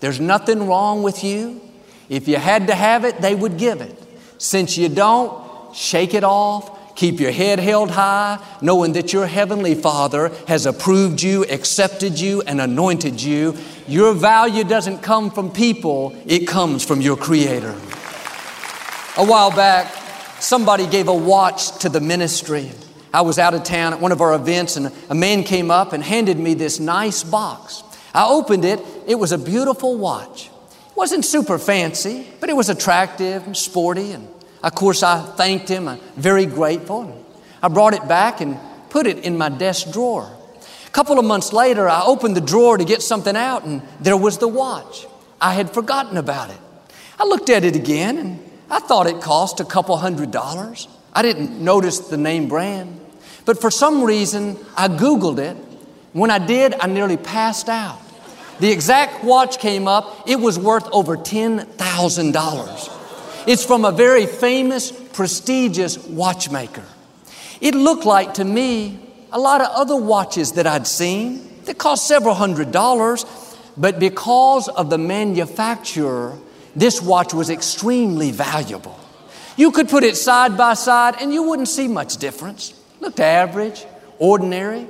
There's 0.00 0.18
nothing 0.18 0.66
wrong 0.66 1.04
with 1.04 1.22
you. 1.22 1.60
If 2.08 2.26
you 2.26 2.36
had 2.36 2.66
to 2.66 2.74
have 2.74 3.04
it, 3.04 3.20
they 3.20 3.34
would 3.34 3.58
give 3.58 3.80
it. 3.80 3.96
Since 4.38 4.76
you 4.76 4.88
don't, 4.88 5.74
shake 5.74 6.14
it 6.14 6.24
off 6.24 6.77
Keep 6.98 7.20
your 7.20 7.30
head 7.30 7.60
held 7.60 7.92
high, 7.92 8.44
knowing 8.60 8.94
that 8.94 9.12
your 9.12 9.24
Heavenly 9.24 9.76
Father 9.76 10.32
has 10.48 10.66
approved 10.66 11.22
you, 11.22 11.44
accepted 11.44 12.18
you, 12.18 12.42
and 12.42 12.60
anointed 12.60 13.22
you. 13.22 13.56
Your 13.86 14.12
value 14.12 14.64
doesn't 14.64 14.98
come 14.98 15.30
from 15.30 15.52
people, 15.52 16.20
it 16.26 16.48
comes 16.48 16.84
from 16.84 17.00
your 17.00 17.16
Creator. 17.16 17.70
A 19.16 19.24
while 19.24 19.52
back, 19.52 19.94
somebody 20.40 20.88
gave 20.88 21.06
a 21.06 21.14
watch 21.14 21.78
to 21.82 21.88
the 21.88 22.00
ministry. 22.00 22.72
I 23.14 23.20
was 23.20 23.38
out 23.38 23.54
of 23.54 23.62
town 23.62 23.92
at 23.92 24.00
one 24.00 24.10
of 24.10 24.20
our 24.20 24.34
events, 24.34 24.76
and 24.76 24.90
a 25.08 25.14
man 25.14 25.44
came 25.44 25.70
up 25.70 25.92
and 25.92 26.02
handed 26.02 26.36
me 26.36 26.54
this 26.54 26.80
nice 26.80 27.22
box. 27.22 27.84
I 28.12 28.26
opened 28.26 28.64
it, 28.64 28.84
it 29.06 29.14
was 29.14 29.30
a 29.30 29.38
beautiful 29.38 29.96
watch. 29.96 30.46
It 30.90 30.96
wasn't 30.96 31.24
super 31.24 31.60
fancy, 31.60 32.26
but 32.40 32.50
it 32.50 32.56
was 32.56 32.68
attractive 32.68 33.46
and 33.46 33.56
sporty 33.56 34.10
and 34.10 34.26
of 34.62 34.74
course, 34.74 35.02
I 35.02 35.22
thanked 35.22 35.68
him. 35.68 35.88
I'm 35.88 36.00
very 36.16 36.46
grateful. 36.46 37.24
I 37.62 37.68
brought 37.68 37.94
it 37.94 38.06
back 38.08 38.40
and 38.40 38.58
put 38.90 39.06
it 39.06 39.18
in 39.18 39.38
my 39.38 39.48
desk 39.48 39.92
drawer. 39.92 40.30
A 40.86 40.90
couple 40.90 41.18
of 41.18 41.24
months 41.24 41.52
later, 41.52 41.88
I 41.88 42.02
opened 42.02 42.36
the 42.36 42.40
drawer 42.40 42.78
to 42.78 42.84
get 42.84 43.02
something 43.02 43.36
out, 43.36 43.64
and 43.64 43.82
there 44.00 44.16
was 44.16 44.38
the 44.38 44.48
watch. 44.48 45.06
I 45.40 45.54
had 45.54 45.70
forgotten 45.72 46.16
about 46.16 46.50
it. 46.50 46.58
I 47.18 47.24
looked 47.24 47.50
at 47.50 47.64
it 47.64 47.76
again, 47.76 48.18
and 48.18 48.50
I 48.70 48.80
thought 48.80 49.06
it 49.06 49.20
cost 49.20 49.60
a 49.60 49.64
couple 49.64 49.96
hundred 49.96 50.30
dollars. 50.30 50.88
I 51.12 51.22
didn't 51.22 51.62
notice 51.62 51.98
the 51.98 52.16
name 52.16 52.48
brand. 52.48 53.00
But 53.44 53.60
for 53.60 53.70
some 53.70 54.02
reason, 54.02 54.58
I 54.76 54.88
Googled 54.88 55.38
it. 55.38 55.56
When 56.12 56.30
I 56.30 56.38
did, 56.38 56.74
I 56.80 56.86
nearly 56.86 57.16
passed 57.16 57.68
out. 57.68 58.00
The 58.60 58.70
exact 58.72 59.22
watch 59.24 59.58
came 59.58 59.86
up, 59.86 60.28
it 60.28 60.36
was 60.36 60.58
worth 60.58 60.88
over 60.92 61.16
$10,000. 61.16 62.97
It's 63.48 63.64
from 63.64 63.86
a 63.86 63.92
very 63.92 64.26
famous, 64.26 64.92
prestigious 64.92 65.96
watchmaker. 65.96 66.84
It 67.62 67.74
looked 67.74 68.04
like 68.04 68.34
to 68.34 68.44
me 68.44 69.00
a 69.32 69.38
lot 69.38 69.62
of 69.62 69.68
other 69.68 69.96
watches 69.96 70.52
that 70.52 70.66
I'd 70.66 70.86
seen 70.86 71.62
that 71.64 71.78
cost 71.78 72.06
several 72.06 72.34
hundred 72.34 72.72
dollars, 72.72 73.24
but 73.74 73.98
because 73.98 74.68
of 74.68 74.90
the 74.90 74.98
manufacturer, 74.98 76.36
this 76.76 77.00
watch 77.00 77.32
was 77.32 77.48
extremely 77.48 78.32
valuable. 78.32 79.00
You 79.56 79.72
could 79.72 79.88
put 79.88 80.04
it 80.04 80.18
side 80.18 80.58
by 80.58 80.74
side 80.74 81.14
and 81.18 81.32
you 81.32 81.42
wouldn't 81.44 81.68
see 81.68 81.88
much 81.88 82.18
difference. 82.18 82.74
Looked 83.00 83.18
average, 83.18 83.86
ordinary. 84.18 84.86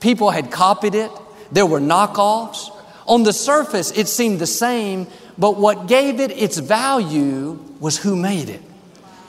People 0.00 0.30
had 0.30 0.50
copied 0.50 0.94
it. 0.94 1.10
There 1.52 1.66
were 1.66 1.78
knockoffs. 1.78 2.74
On 3.06 3.22
the 3.22 3.34
surface, 3.34 3.90
it 3.90 4.08
seemed 4.08 4.38
the 4.38 4.46
same, 4.46 5.08
but 5.38 5.56
what 5.56 5.86
gave 5.86 6.20
it 6.20 6.30
its 6.32 6.58
value 6.58 7.58
was 7.80 7.98
who 7.98 8.16
made 8.16 8.48
it. 8.48 8.62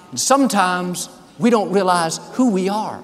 And 0.10 0.20
sometimes 0.20 1.10
we 1.38 1.50
don't 1.50 1.72
realize 1.72 2.20
who 2.34 2.50
we 2.50 2.68
are. 2.68 3.02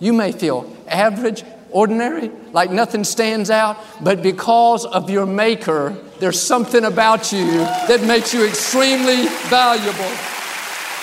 You 0.00 0.12
may 0.12 0.32
feel 0.32 0.70
average, 0.88 1.44
ordinary, 1.70 2.30
like 2.52 2.70
nothing 2.70 3.04
stands 3.04 3.50
out, 3.50 3.78
but 4.02 4.22
because 4.22 4.84
of 4.84 5.08
your 5.08 5.26
maker, 5.26 5.96
there's 6.18 6.40
something 6.40 6.84
about 6.84 7.32
you 7.32 7.46
that 7.46 8.02
makes 8.02 8.34
you 8.34 8.44
extremely 8.44 9.28
valuable. 9.48 10.10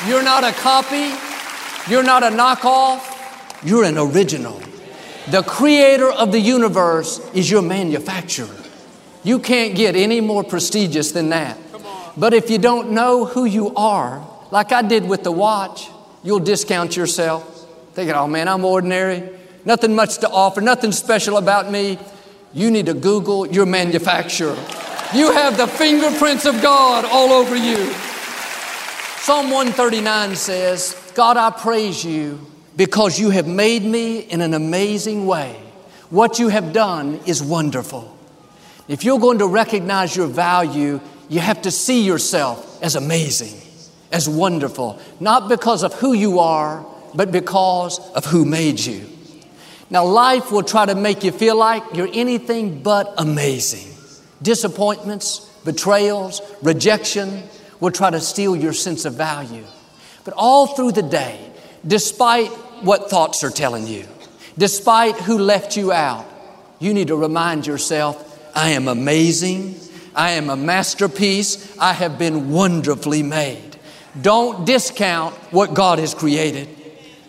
You're 0.08 0.24
not 0.24 0.44
a 0.44 0.52
copy, 0.52 1.14
you're 1.90 2.04
not 2.04 2.24
a 2.24 2.28
knockoff, 2.28 3.16
you're 3.64 3.86
an 3.86 3.98
original. 3.98 4.62
The 5.30 5.44
creator 5.44 6.10
of 6.10 6.32
the 6.32 6.40
universe 6.40 7.20
is 7.34 7.50
your 7.50 7.62
manufacturer. 7.62 8.48
You 9.24 9.40
can't 9.40 9.76
get 9.76 9.96
any 9.96 10.22
more 10.22 10.44
prestigious 10.44 11.12
than 11.12 11.30
that. 11.30 11.58
But 12.16 12.34
if 12.34 12.50
you 12.50 12.58
don't 12.58 12.92
know 12.92 13.26
who 13.26 13.46
you 13.46 13.74
are, 13.76 14.26
like 14.52 14.72
I 14.72 14.82
did 14.82 15.08
with 15.08 15.24
the 15.24 15.32
watch, 15.32 15.90
you'll 16.24 16.40
discount 16.40 16.96
yourself, 16.98 17.68
thinking, 17.94 18.16
oh 18.16 18.28
man, 18.28 18.48
I'm 18.48 18.66
ordinary, 18.66 19.30
nothing 19.66 19.96
much 19.96 20.18
to 20.20 20.30
offer, 20.30 20.62
nothing 20.62 20.92
special 20.92 21.38
about 21.38 21.72
me. 21.72 21.98
You 22.54 22.72
need 22.72 22.88
to 22.88 22.94
Google 22.94 23.48
your 23.48 23.66
manufacturer. 23.66 24.58
You 25.14 25.32
have 25.32 25.58
the 25.58 25.68
fingerprints 25.68 26.46
of 26.46 26.62
God 26.62 27.06
all 27.06 27.32
over 27.32 27.56
you. 27.56 27.94
Psalm 29.22 29.52
139 29.52 30.36
says, 30.36 31.12
God, 31.14 31.38
I 31.38 31.52
praise 31.52 32.04
you 32.04 32.40
because 32.76 33.20
you 33.20 33.30
have 33.30 33.48
made 33.48 33.84
me 33.84 34.20
in 34.20 34.42
an 34.42 34.54
amazing 34.54 35.26
way. 35.28 35.60
What 36.10 36.40
you 36.40 36.50
have 36.50 36.74
done 36.74 37.20
is 37.26 37.44
wonderful. 37.44 38.18
If 38.90 39.04
you're 39.04 39.20
going 39.20 39.38
to 39.38 39.48
recognize 39.48 40.16
your 40.16 40.26
value, 40.26 41.00
you 41.30 41.40
have 41.40 41.62
to 41.62 41.72
see 41.72 42.04
yourself 42.04 42.82
as 42.82 42.96
amazing, 42.96 43.62
as 44.12 44.28
wonderful, 44.28 45.00
not 45.20 45.48
because 45.48 45.84
of 45.84 45.94
who 45.94 46.14
you 46.14 46.40
are, 46.40 46.84
but 47.14 47.32
because 47.32 48.00
of 48.14 48.26
who 48.26 48.46
made 48.46 48.80
you. 48.80 49.08
Now, 49.92 50.06
life 50.06 50.52
will 50.52 50.64
try 50.64 50.88
to 50.88 50.96
make 50.96 51.24
you 51.24 51.32
feel 51.32 51.56
like 51.56 51.84
you're 51.94 52.10
anything 52.12 52.82
but 52.82 53.14
amazing. 53.20 53.96
Disappointments, 54.42 55.48
betrayals, 55.64 56.42
rejection 56.64 57.44
will 57.80 57.92
try 57.92 58.10
to 58.10 58.20
steal 58.20 58.56
your 58.56 58.74
sense 58.74 59.06
of 59.06 59.14
value. 59.14 59.66
But 60.24 60.34
all 60.36 60.66
through 60.66 60.94
the 60.94 61.04
day, 61.04 61.40
despite 61.86 62.50
what 62.82 63.12
thoughts 63.12 63.44
are 63.44 63.52
telling 63.52 63.86
you, 63.86 64.08
despite 64.58 65.16
who 65.16 65.38
left 65.38 65.78
you 65.78 65.92
out, 65.92 66.26
you 66.80 66.94
need 66.96 67.10
to 67.10 67.16
remind 67.16 67.68
yourself 67.68 68.26
I 68.56 68.72
am 68.72 68.88
amazing. 68.88 69.80
I 70.16 70.32
am 70.32 70.50
a 70.50 70.56
masterpiece. 70.56 71.78
I 71.78 71.94
have 71.94 72.18
been 72.18 72.52
wonderfully 72.52 73.24
made. 73.24 73.78
Don't 74.20 74.66
discount 74.66 75.36
what 75.52 75.74
God 75.74 76.00
has 76.00 76.14
created. 76.14 76.68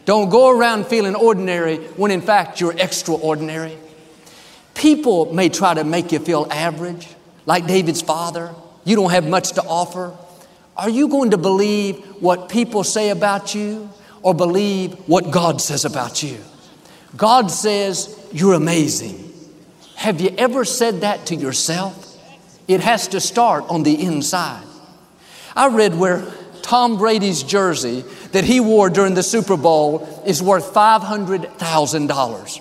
Don't 0.04 0.30
go 0.30 0.50
around 0.50 0.86
feeling 0.86 1.14
ordinary 1.14 1.76
when 1.96 2.10
in 2.10 2.20
fact 2.20 2.60
you're 2.60 2.76
extraordinary. 2.76 3.76
People 4.74 5.32
may 5.32 5.48
try 5.48 5.74
to 5.74 5.84
make 5.84 6.10
you 6.10 6.18
feel 6.18 6.46
average, 6.50 7.06
like 7.46 7.66
David's 7.66 8.02
father. 8.02 8.54
You 8.84 8.96
don't 8.96 9.10
have 9.10 9.28
much 9.28 9.52
to 9.52 9.62
offer. 9.62 10.16
Are 10.76 10.88
you 10.88 11.08
going 11.08 11.32
to 11.32 11.38
believe 11.38 11.98
what 12.20 12.48
people 12.48 12.82
say 12.82 13.10
about 13.10 13.54
you 13.54 13.90
or 14.22 14.34
believe 14.34 14.94
what 15.06 15.30
God 15.30 15.60
says 15.60 15.84
about 15.84 16.22
you? 16.22 16.38
God 17.16 17.50
says 17.50 18.16
you're 18.32 18.54
amazing. 18.54 19.29
Have 20.00 20.18
you 20.22 20.34
ever 20.38 20.64
said 20.64 21.02
that 21.02 21.26
to 21.26 21.36
yourself? 21.36 22.16
It 22.66 22.80
has 22.80 23.08
to 23.08 23.20
start 23.20 23.66
on 23.68 23.82
the 23.82 24.02
inside. 24.02 24.64
I 25.54 25.68
read 25.68 25.94
where 25.94 26.24
Tom 26.62 26.96
Brady's 26.96 27.42
jersey 27.42 28.00
that 28.32 28.44
he 28.44 28.60
wore 28.60 28.88
during 28.88 29.12
the 29.12 29.22
Super 29.22 29.58
Bowl 29.58 30.22
is 30.24 30.42
worth 30.42 30.72
$500,000. 30.72 32.60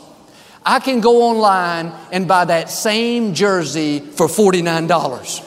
I 0.66 0.80
can 0.82 1.00
go 1.00 1.22
online 1.22 1.94
and 2.12 2.28
buy 2.28 2.44
that 2.44 2.70
same 2.70 3.34
jersey 3.34 4.02
for 4.02 4.28
$49. 4.28 5.40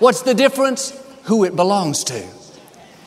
What's 0.00 0.22
the 0.22 0.34
difference? 0.34 1.00
Who 1.26 1.44
it 1.44 1.54
belongs 1.54 2.02
to. 2.04 2.26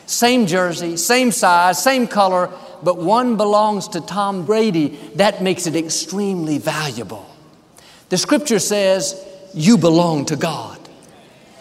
Same 0.06 0.46
jersey, 0.46 0.96
same 0.96 1.30
size, 1.30 1.82
same 1.82 2.06
color, 2.06 2.50
but 2.82 2.96
one 2.96 3.36
belongs 3.36 3.86
to 3.88 4.00
Tom 4.00 4.46
Brady. 4.46 4.98
That 5.16 5.42
makes 5.42 5.66
it 5.66 5.76
extremely 5.76 6.56
valuable. 6.56 7.27
The 8.08 8.18
scripture 8.18 8.58
says, 8.58 9.22
You 9.54 9.78
belong 9.78 10.26
to 10.26 10.36
God. 10.36 10.78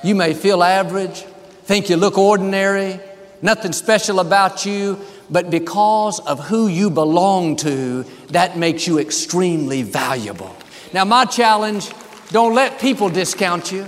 You 0.03 0.15
may 0.15 0.33
feel 0.33 0.63
average, 0.63 1.21
think 1.63 1.89
you 1.89 1.97
look 1.97 2.17
ordinary, 2.17 2.99
nothing 3.41 3.73
special 3.73 4.19
about 4.19 4.65
you, 4.65 4.99
but 5.29 5.49
because 5.49 6.19
of 6.21 6.47
who 6.47 6.67
you 6.67 6.89
belong 6.89 7.57
to, 7.57 8.03
that 8.29 8.57
makes 8.57 8.87
you 8.87 8.99
extremely 8.99 9.81
valuable. 9.81 10.55
Now, 10.93 11.03
my 11.03 11.25
challenge 11.25 11.91
don't 12.29 12.53
let 12.53 12.79
people 12.79 13.09
discount 13.09 13.71
you, 13.71 13.85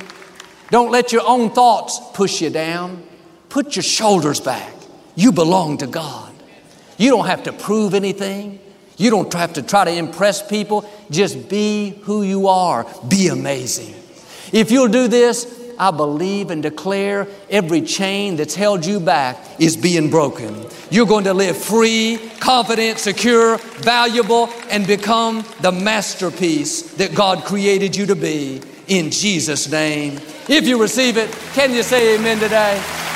don't 0.71 0.91
let 0.91 1.11
your 1.11 1.23
own 1.25 1.49
thoughts 1.51 1.99
push 2.13 2.41
you 2.41 2.49
down. 2.49 3.03
Put 3.49 3.75
your 3.75 3.83
shoulders 3.83 4.39
back. 4.39 4.71
You 5.15 5.31
belong 5.31 5.77
to 5.79 5.87
God. 5.87 6.31
You 6.97 7.09
don't 7.09 7.25
have 7.25 7.43
to 7.43 7.53
prove 7.53 7.93
anything. 7.93 8.59
You 8.99 9.09
don't 9.09 9.33
have 9.33 9.53
to 9.53 9.63
try 9.63 9.85
to 9.85 9.91
impress 9.91 10.47
people. 10.47 10.87
Just 11.09 11.49
be 11.49 11.91
who 12.03 12.21
you 12.21 12.49
are. 12.49 12.85
Be 13.07 13.29
amazing. 13.29 13.95
If 14.51 14.71
you'll 14.71 14.89
do 14.89 15.07
this, 15.07 15.55
I 15.79 15.91
believe 15.91 16.51
and 16.51 16.61
declare 16.61 17.25
every 17.49 17.81
chain 17.81 18.35
that's 18.35 18.53
held 18.53 18.85
you 18.85 18.99
back 18.99 19.37
is 19.57 19.77
being 19.77 20.09
broken. 20.09 20.65
You're 20.91 21.07
going 21.07 21.23
to 21.23 21.33
live 21.33 21.55
free, 21.55 22.19
confident, 22.41 22.99
secure, 22.99 23.57
valuable, 23.57 24.49
and 24.69 24.85
become 24.85 25.45
the 25.61 25.71
masterpiece 25.71 26.81
that 26.95 27.15
God 27.15 27.45
created 27.45 27.95
you 27.95 28.05
to 28.07 28.15
be 28.15 28.61
in 28.87 29.11
Jesus' 29.11 29.71
name. 29.71 30.19
If 30.49 30.67
you 30.67 30.81
receive 30.81 31.15
it, 31.15 31.31
can 31.53 31.73
you 31.73 31.83
say 31.83 32.15
amen 32.15 32.39
today? 32.39 33.08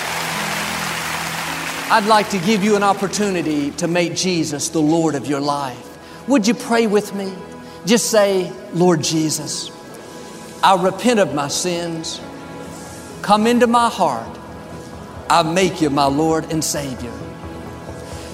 I'd 1.93 2.08
like 2.08 2.32
to 2.32 2.39
give 2.39 2.63
you 2.63 2.75
an 2.75 2.82
opportunity 2.82 3.69
to 3.73 3.88
make 3.88 4.15
Jesus 4.15 4.69
the 4.69 4.82
Lord 4.82 5.13
of 5.13 5.27
your 5.27 5.39
life. 5.39 6.27
Would 6.27 6.47
you 6.47 6.56
pray 6.56 6.88
with 6.88 7.13
me? 7.13 7.32
Just 7.86 8.10
say, 8.10 8.51
Lord 8.73 9.03
Jesus, 9.03 9.69
I 10.63 10.84
repent 10.84 11.19
of 11.19 11.36
my 11.36 11.49
sins. 11.49 12.19
Come 13.21 13.45
into 13.45 13.67
my 13.67 13.89
heart. 13.89 14.39
I 15.29 15.43
make 15.43 15.84
you 15.84 15.91
my 15.91 16.06
Lord 16.06 16.51
and 16.51 16.63
Savior. 16.63 17.12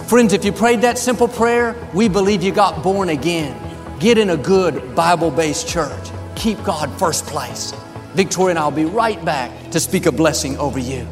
Friends, 0.08 0.32
if 0.32 0.46
you 0.46 0.54
prayed 0.54 0.80
that 0.84 0.98
simple 0.98 1.28
prayer, 1.28 1.76
we 1.94 2.08
believe 2.08 2.42
you 2.42 2.54
got 2.54 2.82
born 2.82 3.10
again. 3.10 3.60
Get 4.00 4.18
in 4.18 4.30
a 4.30 4.38
good 4.38 4.96
Bible 4.96 5.32
based 5.32 5.68
church. 5.68 6.10
Keep 6.38 6.64
God 6.64 6.98
first 6.98 7.26
place. 7.26 7.74
Victoria 8.14 8.52
and 8.52 8.60
I'll 8.60 8.72
be 8.72 8.86
right 8.86 9.24
back 9.26 9.72
to 9.72 9.82
speak 9.82 10.06
a 10.06 10.14
blessing 10.14 10.58
over 10.60 10.80
you. 10.80 11.06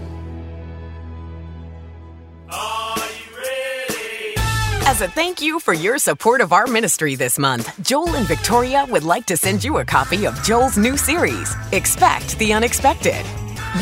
As 4.87 5.01
a 5.01 5.07
thank 5.09 5.41
you 5.41 5.59
for 5.59 5.73
your 5.73 5.97
support 5.97 6.39
of 6.39 6.53
our 6.53 6.65
ministry 6.65 7.15
this 7.15 7.37
month, 7.37 7.69
Joel 7.85 8.15
and 8.15 8.25
Victoria 8.25 8.85
would 8.89 9.03
like 9.03 9.25
to 9.25 9.35
send 9.35 9.61
you 9.61 9.79
a 9.79 9.85
copy 9.85 10.25
of 10.25 10.41
Joel's 10.43 10.77
new 10.77 10.95
series, 10.95 11.53
Expect 11.73 12.39
the 12.39 12.53
Unexpected. 12.53 13.25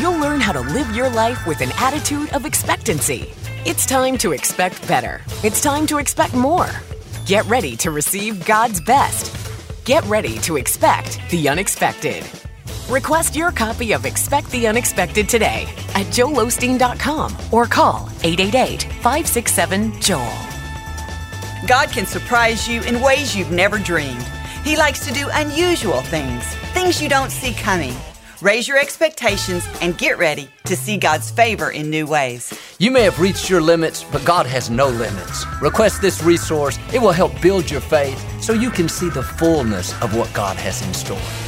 You'll 0.00 0.18
learn 0.18 0.40
how 0.40 0.50
to 0.50 0.62
live 0.62 0.90
your 0.96 1.08
life 1.08 1.46
with 1.46 1.60
an 1.60 1.70
attitude 1.76 2.32
of 2.32 2.44
expectancy. 2.44 3.32
It's 3.64 3.86
time 3.86 4.18
to 4.18 4.32
expect 4.32 4.88
better. 4.88 5.22
It's 5.44 5.60
time 5.60 5.86
to 5.86 5.98
expect 5.98 6.34
more. 6.34 6.68
Get 7.24 7.46
ready 7.46 7.76
to 7.76 7.92
receive 7.92 8.44
God's 8.44 8.80
best. 8.80 9.32
Get 9.84 10.04
ready 10.06 10.38
to 10.38 10.56
expect 10.56 11.20
the 11.30 11.48
unexpected. 11.48 12.24
Request 12.90 13.36
your 13.36 13.52
copy 13.52 13.92
of 13.92 14.06
Expect 14.06 14.50
the 14.50 14.66
Unexpected 14.66 15.28
today 15.28 15.68
at 15.94 16.06
joelosteen.com 16.06 17.36
or 17.52 17.66
call 17.66 18.08
888 18.24 18.82
567 18.82 20.00
Joel. 20.00 20.55
God 21.66 21.88
can 21.88 22.06
surprise 22.06 22.68
you 22.68 22.82
in 22.82 23.00
ways 23.00 23.34
you've 23.34 23.50
never 23.50 23.78
dreamed. 23.78 24.22
He 24.62 24.76
likes 24.76 25.04
to 25.06 25.12
do 25.12 25.28
unusual 25.32 26.02
things, 26.02 26.44
things 26.74 27.00
you 27.00 27.08
don't 27.08 27.30
see 27.30 27.54
coming. 27.54 27.94
Raise 28.42 28.68
your 28.68 28.78
expectations 28.78 29.66
and 29.80 29.96
get 29.96 30.18
ready 30.18 30.48
to 30.64 30.76
see 30.76 30.98
God's 30.98 31.30
favor 31.30 31.70
in 31.70 31.88
new 31.88 32.06
ways. 32.06 32.52
You 32.78 32.90
may 32.90 33.02
have 33.02 33.18
reached 33.18 33.48
your 33.48 33.62
limits, 33.62 34.04
but 34.04 34.24
God 34.24 34.46
has 34.46 34.68
no 34.68 34.88
limits. 34.88 35.46
Request 35.62 36.02
this 36.02 36.22
resource. 36.22 36.78
It 36.92 37.00
will 37.00 37.12
help 37.12 37.40
build 37.40 37.70
your 37.70 37.80
faith 37.80 38.22
so 38.42 38.52
you 38.52 38.70
can 38.70 38.88
see 38.88 39.08
the 39.08 39.22
fullness 39.22 39.94
of 40.02 40.14
what 40.14 40.32
God 40.34 40.56
has 40.58 40.86
in 40.86 40.92
store. 40.92 41.45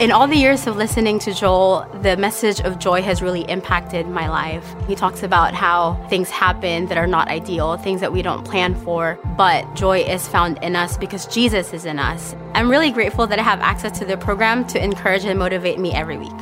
In 0.00 0.10
all 0.12 0.26
the 0.26 0.34
years 0.34 0.66
of 0.66 0.78
listening 0.78 1.18
to 1.18 1.34
Joel, 1.34 1.86
the 2.00 2.16
message 2.16 2.58
of 2.62 2.78
joy 2.78 3.02
has 3.02 3.20
really 3.20 3.42
impacted 3.42 4.08
my 4.08 4.30
life. 4.30 4.64
He 4.86 4.94
talks 4.94 5.22
about 5.22 5.52
how 5.52 6.02
things 6.08 6.30
happen 6.30 6.86
that 6.86 6.96
are 6.96 7.06
not 7.06 7.28
ideal, 7.28 7.76
things 7.76 8.00
that 8.00 8.10
we 8.10 8.22
don't 8.22 8.42
plan 8.42 8.74
for, 8.76 9.18
but 9.36 9.62
joy 9.74 9.98
is 9.98 10.26
found 10.26 10.56
in 10.62 10.74
us 10.74 10.96
because 10.96 11.26
Jesus 11.26 11.74
is 11.74 11.84
in 11.84 11.98
us. 11.98 12.34
I'm 12.54 12.70
really 12.70 12.90
grateful 12.90 13.26
that 13.26 13.38
I 13.38 13.42
have 13.42 13.60
access 13.60 13.98
to 13.98 14.06
the 14.06 14.16
program 14.16 14.66
to 14.68 14.82
encourage 14.82 15.26
and 15.26 15.38
motivate 15.38 15.78
me 15.78 15.92
every 15.92 16.16
week. 16.16 16.32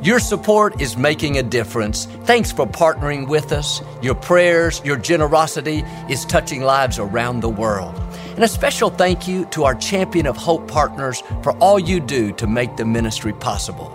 Your 0.00 0.20
support 0.20 0.80
is 0.80 0.96
making 0.96 1.38
a 1.38 1.42
difference. 1.42 2.04
Thanks 2.22 2.52
for 2.52 2.68
partnering 2.68 3.26
with 3.26 3.50
us. 3.50 3.82
Your 4.00 4.14
prayers, 4.14 4.80
your 4.84 4.96
generosity 4.96 5.82
is 6.08 6.24
touching 6.24 6.62
lives 6.62 7.00
around 7.00 7.40
the 7.40 7.48
world. 7.48 7.96
And 8.38 8.44
a 8.44 8.46
special 8.46 8.88
thank 8.88 9.26
you 9.26 9.46
to 9.46 9.64
our 9.64 9.74
Champion 9.74 10.24
of 10.24 10.36
Hope 10.36 10.68
partners 10.68 11.24
for 11.42 11.56
all 11.56 11.76
you 11.76 11.98
do 11.98 12.30
to 12.34 12.46
make 12.46 12.76
the 12.76 12.84
ministry 12.84 13.32
possible. 13.32 13.92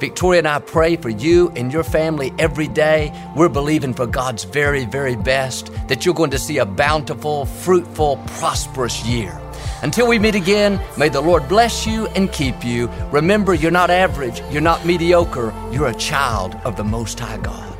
Victoria 0.00 0.40
and 0.40 0.48
I 0.48 0.58
pray 0.58 0.96
for 0.96 1.10
you 1.10 1.50
and 1.50 1.72
your 1.72 1.84
family 1.84 2.34
every 2.36 2.66
day. 2.66 3.12
We're 3.36 3.48
believing 3.48 3.94
for 3.94 4.08
God's 4.08 4.42
very, 4.42 4.84
very 4.84 5.14
best 5.14 5.70
that 5.86 6.04
you're 6.04 6.12
going 6.12 6.32
to 6.32 6.40
see 6.40 6.58
a 6.58 6.66
bountiful, 6.66 7.46
fruitful, 7.46 8.16
prosperous 8.26 9.06
year. 9.06 9.40
Until 9.82 10.08
we 10.08 10.18
meet 10.18 10.34
again, 10.34 10.80
may 10.98 11.08
the 11.08 11.20
Lord 11.20 11.48
bless 11.48 11.86
you 11.86 12.08
and 12.16 12.32
keep 12.32 12.64
you. 12.64 12.88
Remember, 13.12 13.54
you're 13.54 13.70
not 13.70 13.90
average, 13.90 14.42
you're 14.50 14.60
not 14.60 14.84
mediocre, 14.84 15.54
you're 15.70 15.86
a 15.86 15.94
child 15.94 16.56
of 16.64 16.74
the 16.74 16.82
Most 16.82 17.20
High 17.20 17.38
God. 17.38 17.73